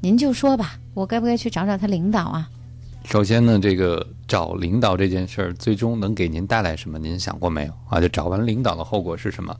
[0.00, 2.48] 您就说吧，我该不该去找找他领导啊？
[3.04, 6.98] 首先呢，这个找领导这件事儿，最终能给您带来什么？
[6.98, 8.00] 您想过没有啊？
[8.00, 9.56] 就找完领导的后果是什么？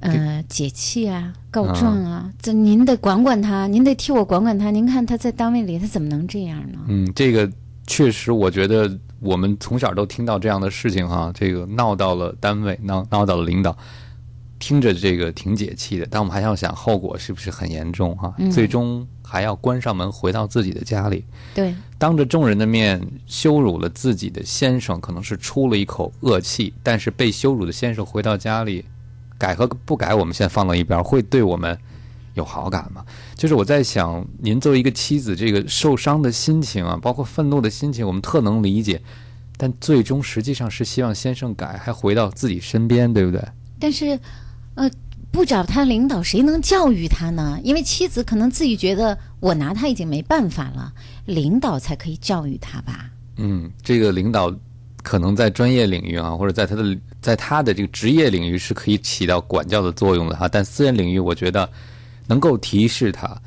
[0.00, 4.70] 呃，解气啊，告状啊，这您得管管他，您得替我管管他。
[4.70, 6.78] 您看他在单位里，他怎么能这样呢？
[6.88, 7.50] 嗯，这个
[7.86, 13.76] 确实，我觉得我们从小都听到这样的事情哈，这个闹到了单位，闹闹到了领导，
[14.58, 18.34] 听着这个挺解气的，但我们还要想后果是不是很严重哈？
[18.50, 28.82] 最终还要关上门回到自己的家里，对，当着众人的面羞辱了自己的先生，可能是出了一口恶气，但是被羞辱的先生回到家里。
[29.40, 31.76] 改和不改，我们先放到一边，会对我们
[32.34, 33.02] 有好感吗？
[33.34, 39.00] 就是我在想，您作为一个妻子，这个受伤的心情啊，包括愤怒的心情，我们特能理解。
[39.56, 43.42] 但最终实际上是希望先生改，还回到自己身边，对不对？
[43.78, 44.20] 但是，
[44.74, 44.90] 呃，
[45.32, 47.58] 不找他领导，谁能教育他呢？
[47.64, 50.92] 因为妻子可能自己觉得我拿他已经没办法了，
[51.24, 53.10] 领导才可以教育他吧？
[53.36, 54.54] 嗯，这个领导。
[55.02, 60.48] 可能在专业领域啊，或者在他的在他的这个职业领域是可以起到管教的作用的哈。
[60.48, 61.68] 但私人领域，我觉得
[62.26, 63.40] 能够提示他，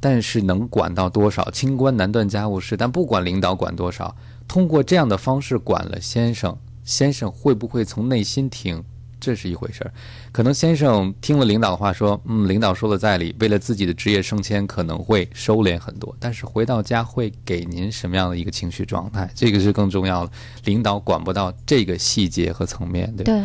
[0.00, 1.50] 但是能管到多少？
[1.50, 2.76] 清官难断家务事。
[2.76, 4.14] 但不管领导管多少，
[4.48, 8.82] 通过这样的方式管了先生，先生会不会从内心听？
[9.18, 9.90] 这是一回事儿，
[10.30, 16.14] 可能先生听了领导的话，说，嗯，领导说的在理，为了自己的职业升迁，可能会收敛很多。
[16.20, 19.28] 但是回到家会给您什么样的一个情绪状态？
[19.34, 20.32] 这个是更重要的。
[20.64, 23.42] 领导管不到这个细节和层面，对对，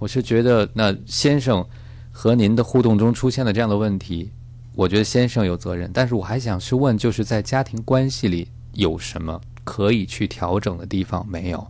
[0.00, 1.64] 我是觉得，那先生
[2.10, 4.30] 和您的互动中出现了这样的问题，
[4.74, 5.88] 我觉得先生有责任。
[5.94, 11.64] 但是我还想去问，就是在家庭关系里有什么可以去调整的地方没有？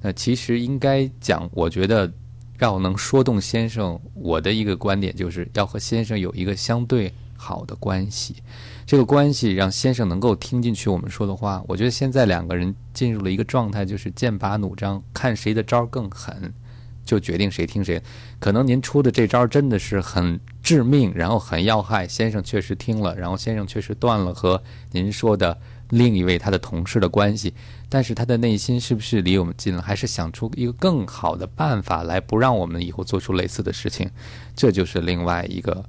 [0.00, 2.10] 那其实应该讲，我觉得。
[2.58, 8.36] 要能说动先生，我的一个观点就是要和先生有一个相对好的关系。
[8.86, 11.62] 这个关系让先生能够听进去我们说的话。
[11.66, 16.54] 我觉得现在两个人进入了一个状态，就是剑拔弩张，看谁的招更狠，
[17.04, 18.00] 就决定谁听谁。
[18.38, 25.58] 可能您出的这招真的是很致命，然后很要害，先生确实听了，然后先生确实断了和您说的
[25.90, 27.52] 另一位他的同事的关系。
[27.88, 34.10] 但是他的内心是不是离我们近了，还是想出一个更好的办法来不让我们以后做出类似的事情？
[34.54, 35.84] 这就是另外一个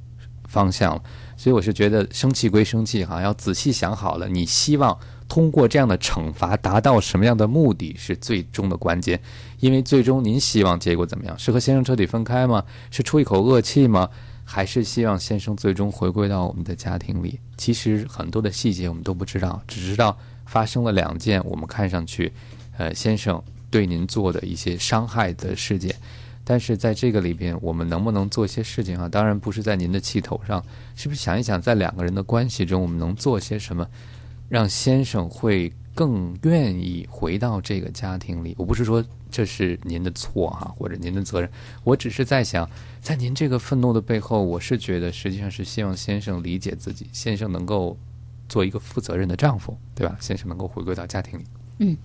[0.48, 1.02] 方向了。
[1.36, 9.20] 所以我是觉得生气归生气，哈，要仔细想好了，你希望通过这样的惩罚达到什么样的目的是最终的关键。
[9.60, 11.38] 因为最终您希望结果怎么样？
[11.38, 12.64] 是和先生彻底分开吗？
[12.92, 14.08] 是出一口恶气吗？
[14.50, 17.38] 还是希望先生最终回归到我们的家庭里？
[17.58, 20.18] 其实很多的细节我们都不知道，只知道。
[20.46, 22.32] 发生了两件我们看上去，
[22.78, 25.94] 呃，先生对您做的一些伤害的事件，
[26.46, 29.10] 但是在这个里边，我们能不能做一些事情啊？
[29.10, 30.64] 当然不是在您的气头上，
[30.96, 33.86] 是不是想一想，在两个人的关系中，我们能做些什么，
[34.48, 38.56] 让先生会更愿意回到这个家庭里？
[38.58, 41.50] 我不是说这是您的错哈，或者您的责任，
[41.84, 42.70] 我只是在想，
[43.02, 47.98] 在您这个愤怒的背后，我是觉得实际上是希望先生理解自己，先生能够。
[48.50, 50.18] 做一个负责任的丈夫，对吧？
[50.22, 51.44] 先生能够回归到家庭里。
[51.80, 51.98] 嗯，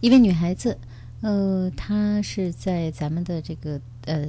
[0.00, 0.78] 一位女孩子，
[1.22, 4.28] 呃，她是在咱们的这个呃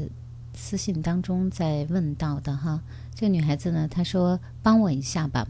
[0.55, 2.81] 私信当中在问到的哈。
[3.13, 5.47] 这个女孩子呢，她说：“帮我一下吧，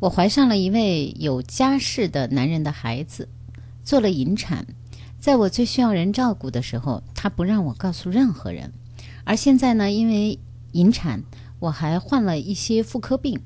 [0.00, 3.28] 我怀上了一位有家室的男人的孩子，
[3.84, 4.66] 做了引产，
[5.18, 8.72] 在我最需要人照顾的时候，他不让我告诉任何人。
[9.24, 10.38] 而现在呢，因为
[10.72, 11.22] 引产，
[11.58, 13.40] 我还患了一些妇科病。”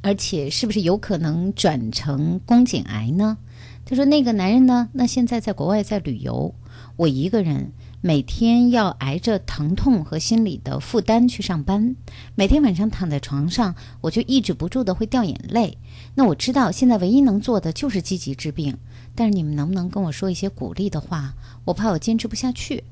[0.00, 3.36] 而且是不是有可能转成宫颈癌呢？
[3.84, 4.88] 他说：“那个男人呢？
[4.92, 6.54] 那现在在国外在旅游，
[6.94, 11.96] 我一个人每天要挨着疼痛和心理的负担去上班。
[12.36, 15.76] 每天晚上躺在床上，我就抑制不住的会掉眼泪。
[16.14, 18.78] 那我知道现在唯一能做的就是积极治病。
[19.18, 21.34] 但是你们能不能跟我说一些鼓励的话？
[21.64, 22.84] 我怕我坚持不下去。”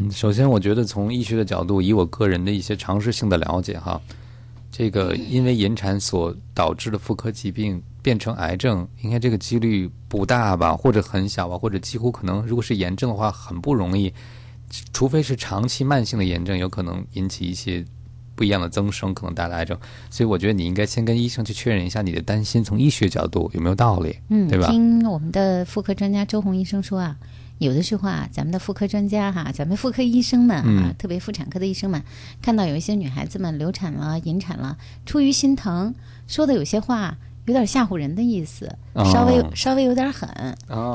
[0.00, 4.00] 嗯，首先我觉得从医学的角度，以我个人的一些常识性的了解，哈。
[4.72, 14.10] 这个因为引产所导致的妇科疾病变成癌症，应该这个几率不大吧，或者很小吧，或者几乎可能，如果是炎症的话，很不容易。
[14.94, 17.84] 除非是长期慢性的炎症，有可能引起一些
[18.36, 19.76] 不一样的增生，可能带来癌症。
[20.08, 24.68] 所以我觉得你应该先跟医生去确认一下你的担心，从医学角度有没有道理，嗯，对吧？
[24.68, 27.16] 听我们的妇科专家周红医生说啊。
[27.58, 32.02] 有的时候啊，咱们的妇科专家哈，咱们妇科医生们啊，特别妇产科的医生们，
[32.42, 34.76] 看到有一些女孩子们流产了、引产了，
[35.06, 35.94] 出于心疼，
[36.28, 37.16] 说的有些话。
[37.46, 38.68] 有点吓唬人的意思，
[39.12, 40.28] 稍微稍微有点狠。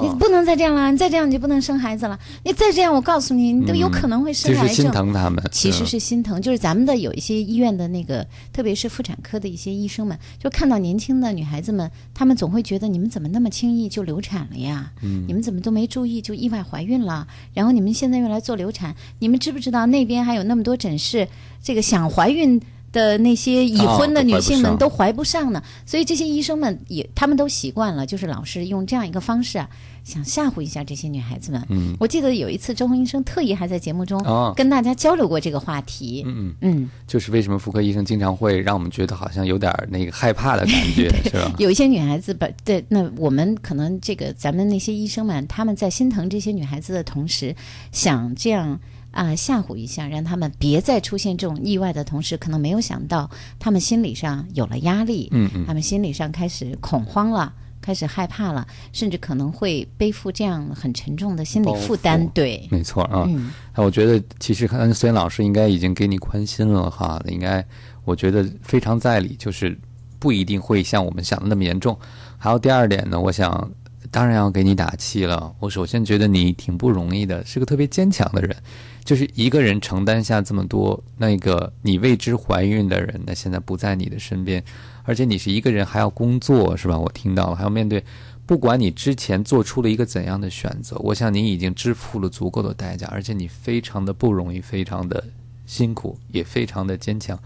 [0.02, 2.20] 你不能再这样了，你再这样你就不能生孩子了。
[2.44, 4.76] 你再这样，我告诉你，你都有可能会生癌症。
[4.76, 6.42] 心疼他们，其实是心疼。
[6.42, 14.92] 就是咱们的有一些医院的那个，特别是妇产科的一些医生们，就看到年轻的女孩子们，他们总会觉得你们怎么那么轻易就流产了呀？
[15.02, 17.26] 你们怎么都没注意就意外怀孕了？
[17.54, 21.28] 然后你们现在又来做流产，你们知不知道那边还有那么多诊室，
[21.64, 22.62] 这个想怀孕？
[22.92, 29.70] 的那些已婚的女性们都怀不上呢，所以这些医生们也他们都习惯了，就是老是用这样一个方式啊，
[30.04, 31.66] 想吓唬一下这些女孩子们。
[31.70, 34.22] 嗯，我记得有一次周红医生特意还在节目中
[34.56, 36.24] 跟大家交流过这个话题。
[36.26, 41.54] 嗯嗯嗯，就是为什么妇科医生经常会让我们觉得好像有点那个害怕的感觉， 是吧？
[41.58, 47.56] 有一些女孩子把对，那我们可能这个咱们那些医生们他们在心疼这些女孩子的同时，
[47.92, 48.80] 想这样。
[49.12, 62.26] 啊，吓唬一下，让他们别再出现这种意外的同时，可能没有想到，他们心理上有了压力，嗯嗯，他们心理上开始恐慌了，开始害怕了，甚至可能会背负这样很沉重的心理负担。
[62.30, 63.28] 对，没错啊。
[63.76, 67.66] 那我觉得，其实看孙老师应该已经给你宽心了哈，应该
[68.06, 69.78] 我觉得非常在理，就是
[70.20, 71.98] 不一定会像我们想的那么严重。
[72.38, 73.70] 还有第二点呢，我想
[74.12, 75.56] 当然要给你打气了。
[75.60, 78.56] 我首先觉得你挺不容易的，是个特别坚强的人。
[79.04, 84.64] 就是一个人承担下这么多，那个你为之怀孕的人，那现在不在你的身边，
[85.04, 87.00] 而且你是一个人还要工作，是吧？
[87.00, 88.04] 我听到了，还要面对，
[88.46, 95.24] 不管你之前做出了一个怎样的选择，我想你已经支付了足够的代价，而且你非常的不容易，非常的
[95.66, 97.40] 辛苦，也非常的坚强。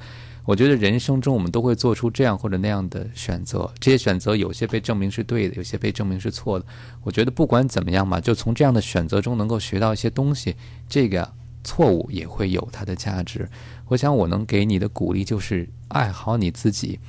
[0.45, 6.65] 我觉得人生中我们都会做出这样或者那样的选择，这些选择有些被证明是对的，有些被证明是错的。
[7.03, 10.55] 我觉得不管怎么样吧，就从这样的选择中能够学到一些东西，
[10.87, 11.29] 这个。
[11.67, 13.49] 错误也会有它的价值。
[13.87, 16.99] 我想我能给你的鼓励就是爱好你自己。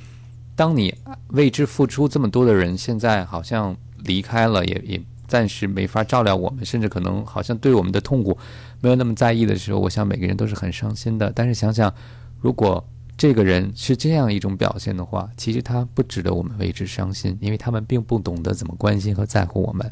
[0.55, 0.91] 当你
[1.27, 8.35] 为之付出这么多的人，现在好像离开了，也也暂时没法照料我们，甚至可能好像对我们的痛苦
[8.81, 11.31] 没有那么在意的时候，我想每个人都是很伤心的。
[11.35, 11.93] 但是想想，
[12.41, 12.83] 如果
[13.17, 19.91] 这个人是这样一种表现的话，其实他不值得我们为之伤心，因为他们并不懂得怎么关心和在乎我们。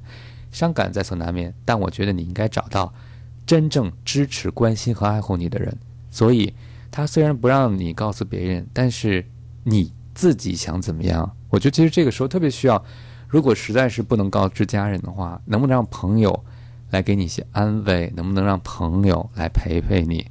[0.51, 2.93] 伤感在所难免，但我觉得你应该找到
[3.45, 5.75] 真正支持、关心和爱护你的人。
[6.11, 6.53] 所以，
[6.91, 9.25] 他虽然不让你告诉别人，但是
[9.63, 11.35] 你自己想怎么样？
[11.49, 12.81] 我觉得其实这个时候特别需要。
[13.27, 16.45] 如果实在是不能告知家人的话，能不能让朋友
[16.91, 18.13] 来给你一些安慰？
[18.15, 20.25] 能不能让朋友来陪陪你？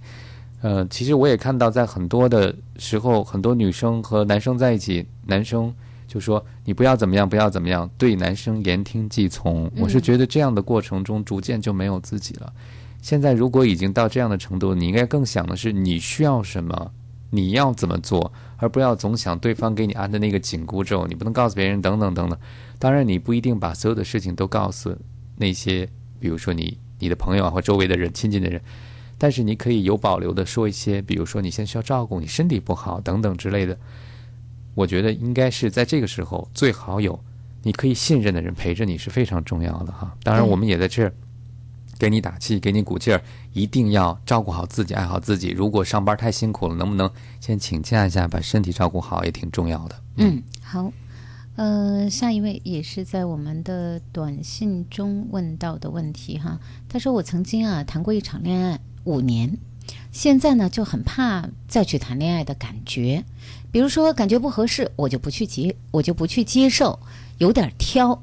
[0.64, 5.70] 呃，其实我也看到，在很多的时候，很多女生和男生在一起，男生
[6.08, 9.70] 就说你不要怎么样，不要怎么样，对男生言听计从。
[9.76, 12.50] 我是觉得这样的过程中，逐渐就没有自己了。
[13.02, 16.90] 现在如果已经到这样的程度，你应该更想的是你需要什么，
[17.28, 22.38] 你要怎么做，而不要总想对方给你安的那个紧箍咒，你不能告诉别人，等等等等。
[22.78, 24.96] 当然，你不一定把所有的事情都告诉
[25.36, 25.86] 那些，
[26.18, 28.62] 比如说你、你的朋友啊，或周围的人、亲近的人，
[29.16, 33.76] 但是你可以有保留的说一些，比如说你现在需要照顾，你身体不好等等之类的。
[34.74, 37.18] 我觉得应该是在这个时候，最好有
[37.62, 40.14] 你可以信任的人陪着你是非常重要的哈。
[40.22, 41.12] 当然，我们也在这儿
[41.98, 45.50] 给你打气，给你鼓劲儿，一定要照顾好自己，爱好自己。
[45.50, 47.08] 如果上班太辛苦了，能不能
[47.40, 50.02] 先请假一下，把身体照顾好，也挺重要的。
[50.16, 50.92] 嗯，好。
[51.56, 56.58] 呃，下一位也是在我们的短信中问到的问题哈。
[56.88, 59.56] 他说：“我曾经啊谈过一场恋爱五年，
[60.12, 63.24] 现在呢就很怕再去谈恋爱的感觉。
[63.70, 66.98] 比如说感觉不合适，我就不去接，我就不去接受，
[67.38, 68.22] 有点挑。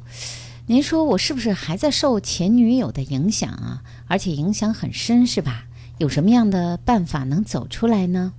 [0.67, 3.83] 您说我是不是还在受前女友的影响啊？
[4.07, 5.65] 而且影响很深是吧？
[5.97, 8.33] 有什么样的办法能走出来呢？”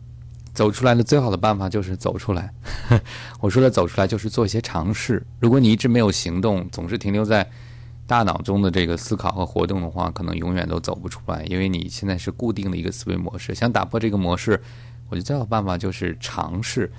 [0.55, 2.53] 走出来的最好的办法就是走出来。
[3.40, 5.24] 我说的走出来就是做一些尝试。
[5.40, 7.49] 如果你一直没有行动，总是停留在
[8.12, 13.54] 大脑中的这个思考和活动的话，可能永远都走不出来，因为你现在是固定的一个思维模式。
[13.54, 14.60] 想打破这个模式，
[15.08, 16.92] 我觉得最好的办法就是尝试。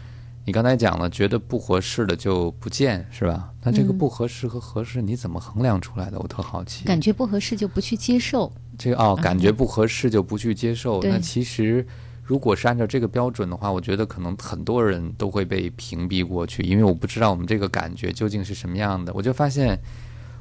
[0.44, 3.52] 你刚才讲了，觉得不合适的就不见，是吧？
[3.62, 6.18] 那这个不合适和合适，你怎么衡量出来的？
[6.18, 6.84] 我特好奇。
[6.86, 8.52] 感觉不合适就不去接受。
[8.76, 11.00] 这个哦，感觉不合适就不去接受。
[11.04, 11.86] 那其实。
[12.26, 19.12] 如果是按照这个标准的话，我觉得可能很多人都会被屏蔽过去，因为我不知道我们这个感觉究竟是什么样的。
[19.14, 19.78] 我就发现，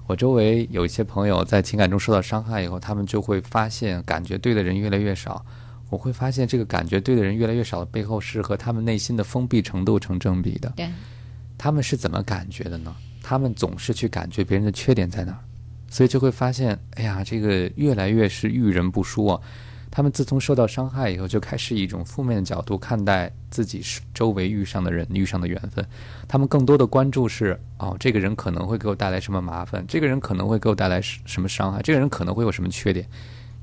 [0.06, 5.44] 我周围有一些朋友在情感中受到伤害以后，他们就会发现感觉对的人越来越少。
[5.90, 10.72] 我会发现这个感觉对的人越来越少的背后，是和他们内心的封闭程度成正比的。
[10.76, 10.88] 对，
[11.58, 12.94] 他们是怎么感觉的呢？
[13.22, 15.38] 他们总是去感觉别人的缺点在哪儿，
[15.88, 19.40] 所以就会发现，哎呀，这个越来越是遇人不淑啊。
[19.94, 23.82] 他们自从受到伤害以后，就开始以一种负面的角度看待自己
[24.14, 25.86] 周围遇上的人、遇上的缘分。
[26.26, 29.84] 他们更多的关注是：哦，这个人可能会给我带来什么麻烦？
[29.86, 31.82] 这个人可能会给我带来什么伤害？
[31.82, 33.06] 这个人可能会有什么缺点？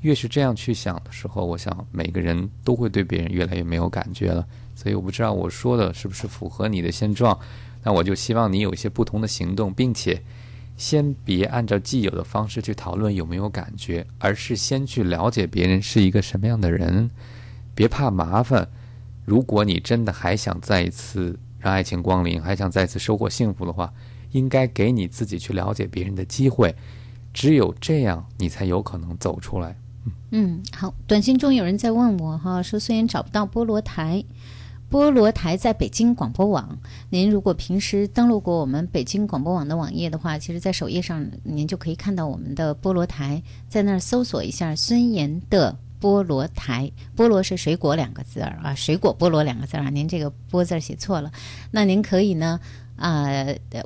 [0.02, 4.46] 越是这样去想的时候，我想每个人都会对别人越来越没有感觉了。
[4.76, 7.36] 所以我不知道我说的是不是符合你的现状，
[7.82, 10.22] 那我就希望你有一些不同的行动，并且。
[10.80, 17.10] 先别按照既有的方式去讨论有没有感觉，而是先去了解别人是一个什么样的人。
[17.74, 18.66] 别怕麻烦。
[19.26, 23.92] 如果你真的还想再一次让爱情光临，还想再次收获幸福的话，
[24.30, 26.74] 应该给你自己去了解别人的机会。
[27.34, 29.76] 只有这样，你才有可能走出来。
[30.30, 30.94] 嗯，好。
[31.06, 34.24] 短信中有人在问我哈，说虽然找不到菠萝台。
[34.90, 36.76] 菠萝台在北京广播网。
[37.10, 46.90] 您如果平时登录过我们北京广播网的网页的话，其实，在首页上您就可以看到我们的菠萝台，在那儿搜索一下孙岩的菠萝台。
[47.16, 51.30] 菠萝是水果两个字儿啊，水果菠萝两个字儿啊，您这个菠字写错了。
[51.70, 52.58] 那您可以呢，
[52.96, 53.28] 啊，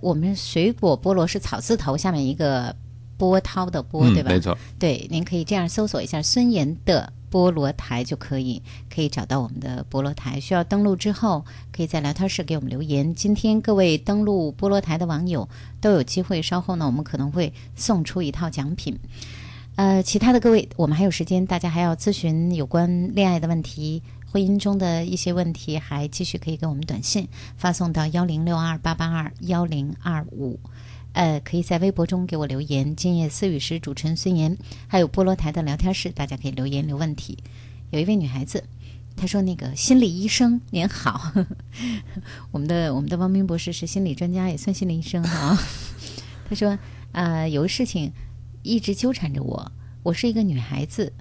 [0.00, 2.74] 我们水果菠萝是草字头下面一个
[3.16, 4.30] 波涛的波，对吧？
[4.30, 4.56] 没错。
[4.78, 7.12] 对，您可以这样搜索一下孙岩的。
[7.30, 10.38] 菠萝台就可以，可以找到我们的菠萝台。
[10.38, 13.12] 需要登录之后，可以在聊天室给我们留言。
[13.12, 15.48] 今天各位登录菠萝台的网友
[15.80, 18.96] 都有机会，稍后呢，我们可能会送出一套奖品。
[19.74, 24.00] 呃，其他的各位，我们还有时间，大家还要咨询有关恋爱的问题、
[24.30, 30.60] 婚姻中的一些问题，还继续可以给我们短信发送到幺零六二八八二幺零二五。
[31.14, 32.96] 呃，可以在微博中给我留言。
[32.96, 34.58] 今夜思雨时，主持人孙岩，
[34.88, 37.38] 还有菠萝台的聊天室，大家可以留言留问题。
[37.90, 38.64] 有一位女孩子，
[39.16, 41.32] 她说：“那个心理医生您好，
[42.50, 45.56] 我们的我们的汪明博士是心理专家，也算心理医生哈。
[46.50, 46.76] ”她说
[47.12, 48.12] ：“啊，有个事情
[48.64, 49.70] 一直纠缠着我。
[50.02, 51.12] 我是一个女孩子，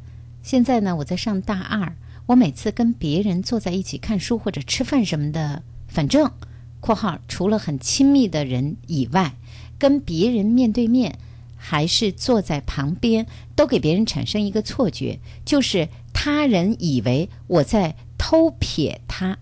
[0.42, 1.96] 现在呢我在上大二。
[2.26, 6.32] 我每次跟别人坐在一起看书或者吃饭什么的，反正
[6.82, 9.36] （括号）除了很亲密的人以外。”
[9.84, 11.20] 跟别人面对面，
[11.58, 19.38] 还是坐在旁边，都给别人产生一个错觉，就是他人以为我在偷瞥他。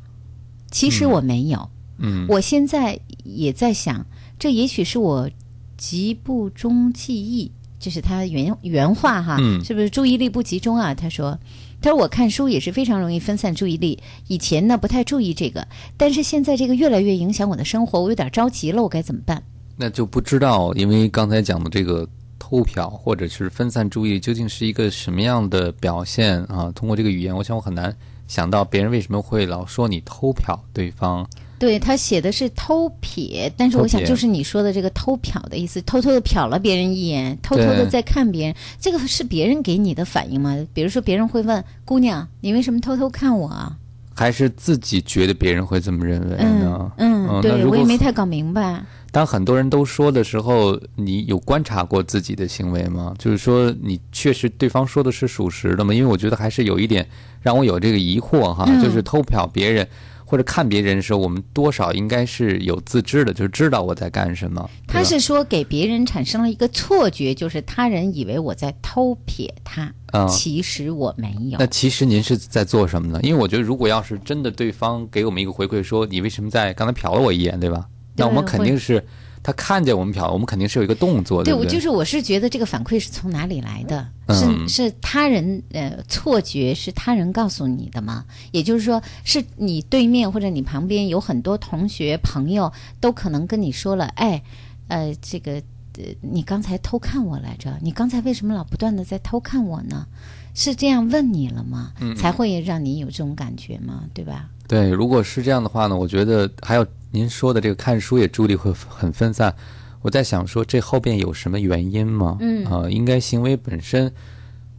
[0.72, 1.70] 其实我没有。
[2.00, 4.04] 嗯，我现在也在想，
[4.40, 5.30] 这也许是我
[5.78, 10.96] 极不中记忆，这是他原原话哈，嗯是不是注意力不集中啊？
[10.96, 11.38] 他说，
[11.84, 15.68] 他说我看书也是非常容易分散注意力，以前呢不太注意这个，
[15.98, 19.44] 但是现在这个越来越影响我的生活，我有点着急了，我该怎么办？
[19.82, 22.08] 那就不知道，因为刚才讲的这个
[22.38, 26.72] 偷瞟或者是分散注意力，究竟是一个什么样的表现啊？
[26.76, 27.92] 通过这个语言，我想我很难
[28.28, 31.28] 想到别人为什么会老说你偷瞟对方。
[31.58, 40.56] 对他写的是偷瞥，但是我想就是你说的这个偷瞟的意思，偷偷的瞟了别人一眼，偷偷的在看别人，这个是别人给你的反应吗？
[40.76, 43.76] 比如说别人会问姑娘，你为什么偷偷看我啊？
[44.14, 46.92] 还是自己觉得别人会这么认为呢？
[46.98, 48.84] 嗯，那对我也没太搞明白。
[49.12, 53.14] 当很多人都说的时候，你有观察过自己的行为吗？
[53.20, 55.94] 就是说，你确实对方说的是属实的吗？
[55.94, 57.06] 因为我觉得还是有一点
[57.42, 59.86] 让我有这个疑惑哈，嗯就是偷瞟别人
[60.26, 64.70] 或者看别人的时候，我们多少应该是有自知的，就是知道我在干什么。
[64.88, 71.68] 他是说给别人产生了一个错觉，就是他人以为我在偷瞥他，嗯其实我没有那。
[71.68, 73.20] 其实您是在做什么呢？
[73.24, 77.86] 因为我觉得，如果要是真的对方给我们一个回馈说你为什么在刚才瞟了我一眼，对吧？
[78.16, 79.04] 那我们肯定是
[79.44, 81.54] 他看见我们瞟，我们肯定是有一个动作，对？
[81.54, 84.08] 我就是我是觉得这个反馈是从哪里来的？
[84.28, 88.26] 嗯是是他人呃错觉是他人告诉你的吗？
[88.52, 94.42] 也就是说，是你对面或者你旁边有很多同学朋友都可能跟你说了，哎，
[94.88, 95.54] 呃，这个
[95.98, 100.06] 呃，你刚才偷看我来着，你刚才为什么老不断的在偷看我呢？
[100.54, 101.94] 是这样问你了吗？
[102.00, 104.04] 嗯嗯才会让你有这种感觉吗？
[104.14, 104.50] 对吧？
[104.68, 109.54] 对，如果是这样的话呢，我觉得还有您说的这个看书也注意力会很分散。
[110.02, 112.38] 我在想说，这后边有什么原因吗？
[112.40, 114.12] 嗯啊、应该行为本身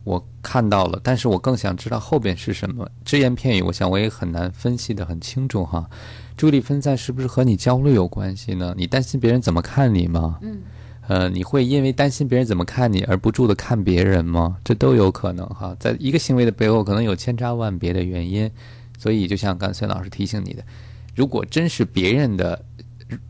[0.04, 2.88] 我看到了，但是我更想知道后边是什么。
[3.04, 5.88] 只言片语，我想我也很难分析的很清楚哈。
[6.36, 8.74] 注意力分散是不是和你焦虑有关系呢？
[8.76, 10.38] 你担心别人怎么看你吗？
[10.42, 10.60] 嗯。
[11.08, 14.56] 呃，你会因为担心别人怎么看你而不住的看别人吗？
[14.64, 18.50] 这都有可能哈，在一个行为的背后，可能有千差万别的原因。
[18.98, 20.64] 所以，就像刚才孙老师提醒你的，
[21.16, 22.64] 如果真是别人的，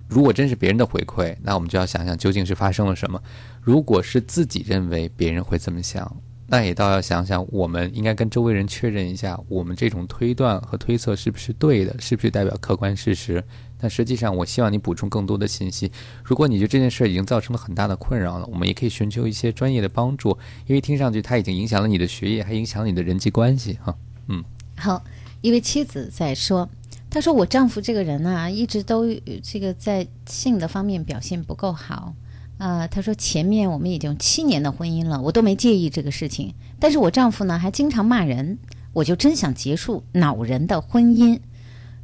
[0.06, 3.18] 如果真是别人的回馈，那我们就要想想究竟是发生了什么。
[3.62, 6.14] 如果是自己认为别人会这么想，
[6.52, 13.42] 那也倒要想想，我们应该跟周围人确认一下，我们这种推断和推测是不是对的，是不是代表客观事实。
[13.78, 15.90] 但实际上，我希望你补充更多的信息。
[16.22, 20.36] 如果你觉得这件事已经造成了很大的困扰了，我们也可以寻求一些专业的帮助，
[20.66, 23.96] 因为听上去它已经影响了你的学业，还影响了你的人际关系哈。
[24.28, 24.44] 嗯，
[24.76, 25.02] 好，
[25.40, 26.68] 一位妻子在说，
[27.08, 29.06] 她说我丈夫这个人啊，一直都
[29.42, 32.14] 这个在性的方面表现不够好。
[32.58, 38.58] 啊、她说前面我们已经七年的婚姻了，我都没介意这个事情，但是我丈夫呢还经常骂人，
[38.92, 41.40] 我就真想结束恼人的婚姻。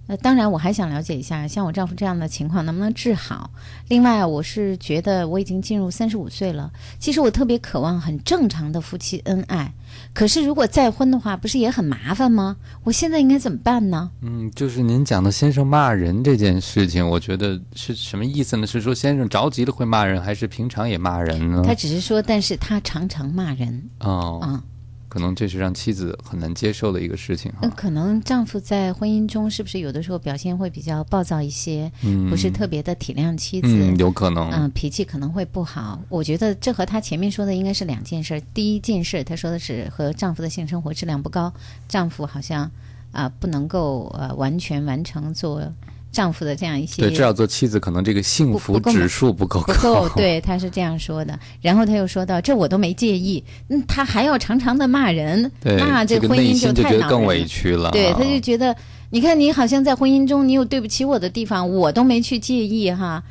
[0.08, 3.50] 呃，当然，我还想了解一下，像我丈夫这样的情况能不能治好？
[3.88, 9.72] 另外，我是觉得我已经进入三十五岁了，其实我特别渴望很正常的夫妻恩爱。
[10.14, 12.56] 可是如果再婚的话，不是也很麻烦吗？
[12.84, 14.10] 我现在应该怎么办呢？
[14.22, 18.66] 嗯，就是您讲的先生骂人这件事情，我觉得是什么意思呢？
[18.66, 21.62] 是说先生着急了会骂人，还是平常也骂人呢？
[21.66, 23.90] 他只是说，但是他常常骂人。
[24.00, 24.62] 哦，嗯
[25.08, 27.74] 可能这是让妻子很难接受的一个事情那哈。
[27.76, 33.68] 可能丈夫在婚姻中是不是有的时候表现会比较暴躁一些，嗯不是特别的体谅妻子？
[33.68, 34.50] 嗯，有可能。
[34.50, 35.98] 嗯，脾气可能会不好。
[36.08, 38.40] 我觉得这和他前面说的应该是两件事儿。
[38.52, 41.52] 第一件事，他说的是和丈夫的性生活质量不高，
[41.88, 42.70] 丈夫好像
[43.10, 45.62] 啊、不能够呃完全完成做
[46.10, 51.38] 丈夫的这样一些对，至少做妻子，可能这个幸福指数不够不够， 对，他是这样说的。
[51.60, 57.44] 然后他又说到，这我都没介意，嗯，他还要常常的骂人，对，那这婚姻就太觉得更委。
[57.44, 57.90] 屈了。
[57.92, 58.74] 对，他啊就觉得，
[59.10, 63.22] 你看你好像在婚姻中，你有对不起我的地方，我都没去介意哈，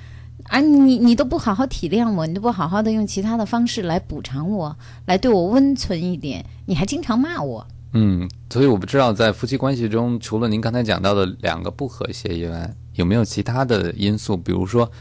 [0.45, 4.75] 啊你你都不好好体谅我，你都不好好的用其他的方式来补偿我，
[5.05, 7.67] 来对我温存一点，你还经常骂我。
[7.93, 14.35] 嗯，所以我不知道在夫妻关系中，除了您刚才讲到的两个不和谐以外，有没有其他的因素？
[14.35, 14.91] 比如说，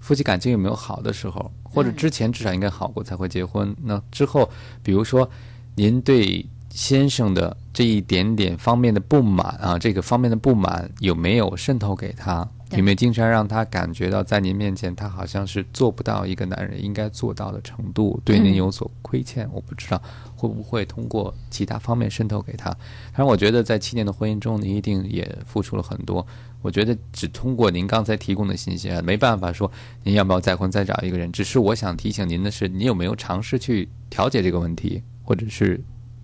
[0.00, 3.74] 夫妻感情有没有好的时候，或者之前至少应该好过才会结婚。
[3.82, 4.48] 那之后，
[4.82, 5.28] 比如说，
[5.74, 12.48] 您对先生的这一点点方面的不满啊，这个方面的不满有没有渗透给他？
[12.68, 19.48] 对有没有经常让他感觉到在您面前，他好像是做不到一个男人应该做到的程度，对您嗯有所亏欠？
[19.52, 20.02] 我不知道
[20.34, 22.76] 会不会通过其他方面渗透给他。
[23.12, 26.26] 但是，我觉得在七年的婚姻中，您一定也付出了很多。
[26.62, 29.70] 我觉得只通过您刚才提供的信息啊，没办法说
[30.02, 31.30] 您要不要再婚再找一个人。
[31.30, 35.80] 只是我想提醒您的是，您有没有尝试去调解这个问题，或者是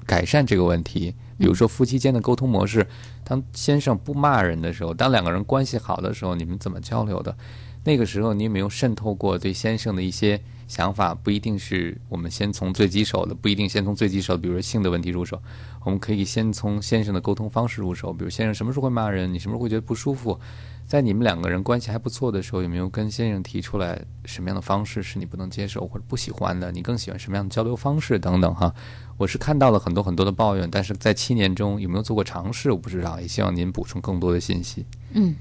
[0.07, 1.15] 改善这个问题。
[1.39, 2.87] 比如说夫妻间的沟通模式，
[3.25, 7.37] 当先生不骂人的时候，当两个人关系好的时候，你们怎么交流的？
[7.85, 11.13] 那个时候你有没有渗透过对先生的一些想法？
[11.13, 15.41] 不一定是我们先从最棘手的，不一定先从最棘手，比如说性的问题入手。
[15.85, 20.39] 我们可以先从先生的沟通方式入手，比如先生什么时候会骂人，你什么时候会觉得不舒服？
[20.87, 26.71] 在你们两个人关系还不错的时候，有没有跟先生提出来什么样的方式是你不能接受或者不喜欢的？
[26.71, 28.73] 你更喜欢什么样的交流方式等等哈？
[29.17, 34.85] 我是看到了很多很多的抱怨，但是在七年中有没有做过尝试，我不知道，也希望您补充更多的信息。
[35.13, 35.35] 嗯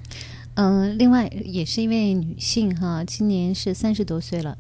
[0.56, 4.58] 嗯，另外也是一位女性哈，今年是三十多岁了。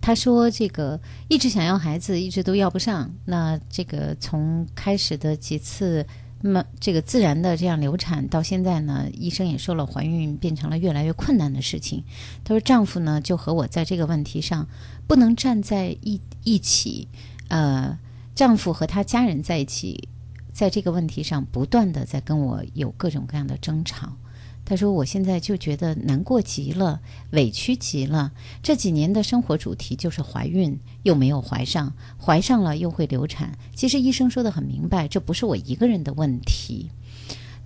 [0.00, 3.10] 她说这个一直想要孩子，一直都要不上。
[3.24, 6.06] 那这个从开始的几次。
[6.40, 12.04] 那么，这个自然的这样流产到现在呢，医生也说了，怀孕变成了越来越困难的事情。
[12.44, 14.68] 她说，丈夫呢就和我在这个问题上
[15.08, 17.08] 不能站在一一起，
[17.48, 17.98] 呃，
[18.38, 20.08] 丈夫和他家人在一起，
[20.52, 24.12] 在这个问题上不断的在跟我有各种各样的争吵。
[24.64, 27.00] 他说：“我现在就觉得难过极了，
[27.32, 28.30] 委屈极了。
[28.62, 33.58] 这几年的生活主题就是怀孕，又没有怀上，怀上了又会流产。
[33.74, 36.92] 其实医生说的很明白，这不是我一个人的问题。”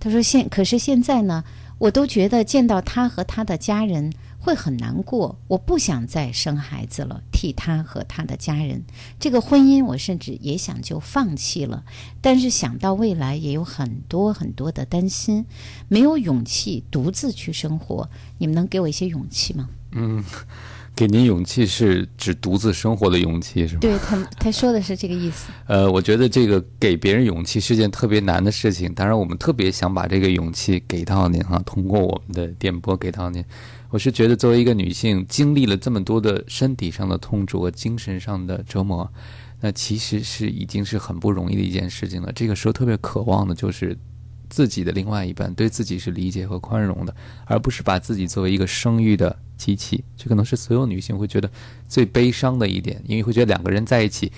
[0.01, 1.43] 他说：“现可是现在呢，
[1.77, 4.11] 我都觉得见到他和他的家人。”
[4.43, 8.83] 会很难过，我不想再生孩子了，替他和他的家人。
[9.17, 11.85] 这个婚姻，我甚至也想就放弃了。
[12.19, 15.45] 但是想到未来，也有很多很多的担心，
[15.87, 18.09] 没有勇气独自去生活。
[18.37, 19.69] 你们能给我一些勇气吗？
[19.93, 20.21] 嗯，
[20.93, 23.79] 给您勇气是指独自生活的勇气是吗？
[23.79, 25.53] 对他，他说的是这个意思。
[25.67, 28.93] 呃，我觉得这个给别人勇气是件特别难的事情。
[28.93, 33.41] 当然，我们特别想把这个勇气给到您哈，通过我们的电波给到您。
[33.93, 39.07] 我是觉得，作为一个女性，经历了这么多的身体上的痛楚和精神上的折磨，
[39.61, 42.31] 那其实是已经是很不容易的一件事情了。
[42.33, 43.95] 这个时候特别渴望的就是
[44.49, 47.15] 自己的另外一半对自己是理解和宽容的，
[47.45, 50.03] 而不是把自己作为一个生育的机器。
[50.17, 51.47] 这可能是所有女性会觉得
[51.87, 54.31] 最悲伤的一点，因为会觉得两个人在一起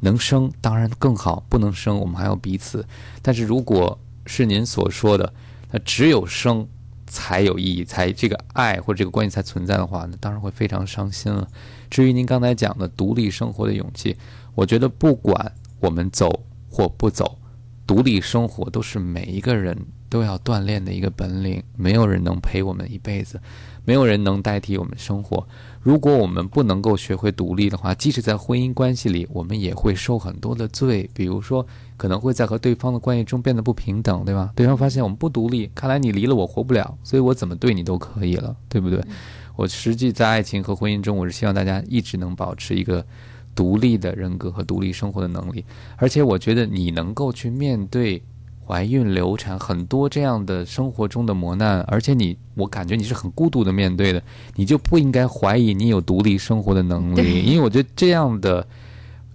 [0.00, 2.82] 能生当然更好，不能生我们还要彼此。
[3.20, 5.34] 但是如果是您所说的，
[5.70, 6.66] 那只有生。
[7.12, 11.46] 才有意义，才这个爱或者这个关系才存在的话，那当然会非常伤心了。
[11.90, 14.16] 至于您刚才讲的独立生活的勇气，
[14.54, 17.38] 我觉得不管我们走或不走，
[17.86, 19.76] 独立生活都是每一个人
[20.08, 21.62] 都要锻炼的一个本领。
[21.76, 23.38] 没有人能陪我们一辈子，
[23.84, 25.46] 没有人能代替我们生活。
[25.82, 31.10] 如果我们不能够学会独立的话，即使在婚姻关系里，我们也会受很多的罪。
[31.12, 31.66] 比如说，
[31.96, 34.52] 可能会在和对方的关系中变得不平等，对吧？
[34.54, 39.02] 对方发现我们不独立，看来你离了我活不了，所以我怎么对你都可以了，对不对？
[39.56, 43.04] 我实际在爱情和婚姻中，我是希望大家一直能保持一个
[43.54, 45.64] 独立的人格和独立生活的能力。
[45.96, 48.22] 而且，我觉得你能够去面对。
[48.72, 54.22] 怀孕、流产，很多这样的生活中的磨难，而且你，我感觉你是很孤独的面对的，
[54.54, 58.66] 你就不应该怀疑你有独立生活的能力，因为我觉得这样的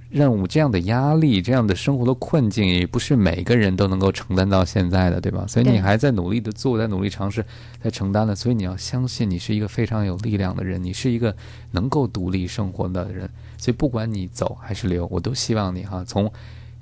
[0.09, 5.45] 任务、这样的压力、这样的生活的困境，也不是每个人都能够承担到现在的，对吧？
[5.47, 7.45] 所以你还在努力的做，在努力尝试，
[7.79, 11.35] 在承担了，所以你要相信，你是一个非常有力量的人，你是一个
[11.69, 16.27] 能够独立生活的人，所以不管你走还是留，我都希望你哈从。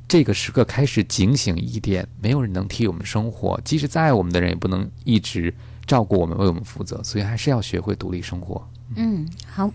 [0.08, 5.54] 这个时刻开始警醒一点，没有人能替我们生活，即使再爱我们的人，也不能一直
[5.86, 8.68] 照顾我们、为我们负责，所以还是要学会独立生活。
[8.96, 9.72] 嗯，好，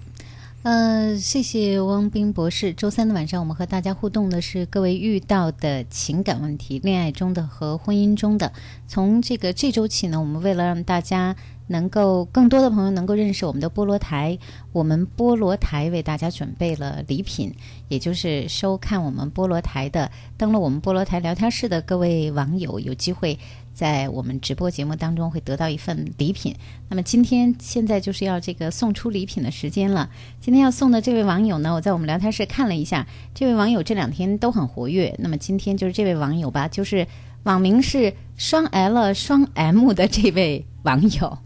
[0.63, 2.73] 呃，谢谢汪斌博士。
[2.73, 8.53] 周三的晚上，我们和大家互动的是各位遇到的情感问题，恋爱中的和婚姻中的。
[8.87, 11.37] 从这个这周起呢，我们为了让大家。
[11.71, 14.37] 能够更多的朋友能够认识我们的菠萝台，
[14.73, 17.55] 我们菠萝台为大家准备了礼品，
[17.87, 23.39] 也就是收看我们菠萝台的登了我们菠萝台聊天室的各位网友，有机会
[23.73, 26.53] 在我们直播节目当中会得到一份礼品。
[26.89, 30.11] 那么今天现在就是要这个送出礼品的时间了。
[30.41, 35.15] 今天要送的这位网友呢，我在我们聊天室看了一下，这位网友这两天都很活跃。
[35.21, 37.07] 那么今天就是这位网友吧，就是
[37.45, 40.67] 网名是双 L 双 M 的这位。
[40.83, 41.39] 网友，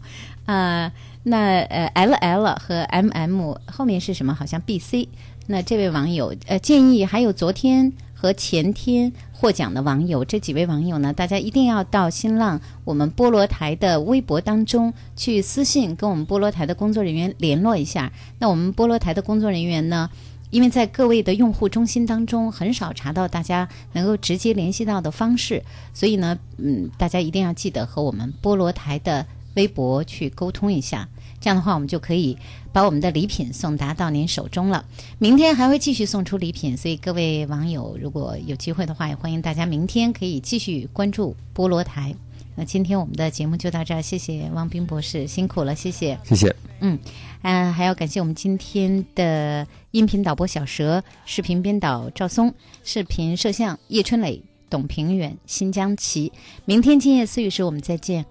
[0.45, 0.91] 啊，
[1.23, 4.33] 那呃，L L 和 M M 后面是什么？
[4.33, 5.09] 好像 B C。
[5.47, 18.11] 那这位网友呃建议，还有昨天和前天获奖的网友，这几位网友呢，大家一定要到新浪我们菠萝台的微博当中去私信，跟我们菠萝台的工作人员联络一下。
[18.39, 20.09] 那我们菠萝台的工作人员呢，
[20.55, 25.61] 因为在各位的用户中心当中很少查到大家能够直接联系到的方式，
[25.93, 29.25] 所以呢，嗯，大家一定要记得和我们菠萝台的。
[29.55, 31.07] 微博去沟通一下。
[31.39, 32.37] 这样的话，我们就可以
[32.73, 34.83] 把我们的礼品送达到您手中了。
[35.17, 42.13] 明天还会继续送出礼品，所以各位网友如果有机会的话，也欢迎大家明天可以继续关注菠萝台。
[42.55, 46.55] 那今天我们的节目就到这儿，谢谢汪斌博士，辛苦了，谢谢，谢谢。
[46.79, 46.97] 嗯，
[47.41, 52.53] 嗯、还要感谢我们今天的音频导播小蛇，视频编导赵松，
[52.83, 56.31] 视频摄像叶春磊、董平远、新疆奇。
[56.65, 58.25] 明天今夜思雨时我们再见。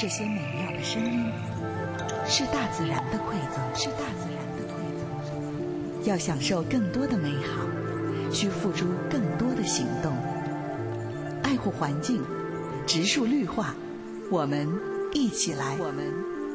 [0.00, 1.30] 这些美妙的声音
[2.26, 6.08] 是大自然的馈赠，是大自然的馈赠。
[6.08, 7.66] 要享受更多的美好，
[8.32, 10.16] 需付出更多的行动。
[11.42, 12.22] 爱护环境，
[12.86, 13.74] 植树绿化，
[14.30, 14.66] 我们
[15.12, 16.06] 一起来，我们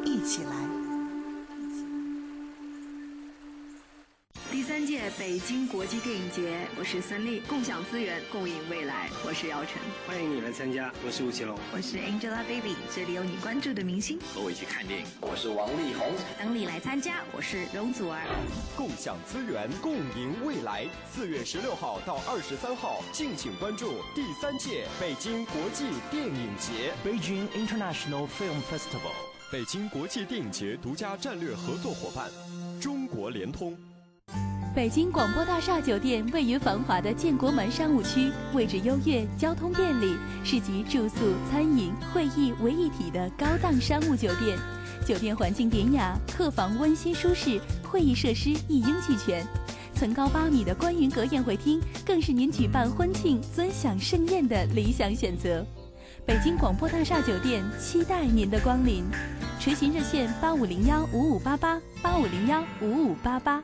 [0.03, 0.74] 一起来。
[5.45, 9.11] 京国际电影节，我是孙俪，共享资源，共赢未来。
[9.23, 14.17] 我是姚晨，欢迎你来参加，我是吴奇隆，我是 Angelababy，这里有你关注的明星。
[14.33, 17.23] 和我一起看电影，我是王力宏，等你来参加。
[17.31, 18.25] 我是容祖儿，
[18.75, 20.87] 共享资源，共赢未来。
[21.13, 29.13] 四月十六号到二十三号，敬请关注第三届北京国际电影节 Beijing International Film Festival。
[29.51, 32.31] 北京国际电影节独家战略合作伙伴，
[32.81, 33.77] 中国联通。
[34.75, 44.59] 北京广播大厦酒店位于繁华的建国门商务区，位置优越，交通便利，是集住宿、餐饮、会议为一体的高档商务酒店。
[45.07, 49.47] 酒店环境典雅，客房温馨舒适，会议设施一应俱全。
[49.93, 55.65] 层高八米的观云阁宴会厅，更是您举办婚庆、尊享盛宴的理想选择。
[56.25, 59.05] 北京广播大厦酒店期待您的光临，
[59.57, 63.63] 垂询热线八五零幺五五八八八五零幺五五八八。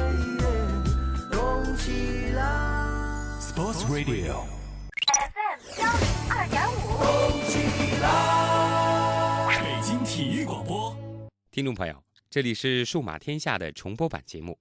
[3.91, 4.45] Radio。
[5.03, 7.53] FM 幺零二点五，动起
[8.01, 9.59] 来。
[9.61, 10.95] 北京体育广播。
[11.51, 14.57] 听众朋友，这里是数码天下的重播版节目，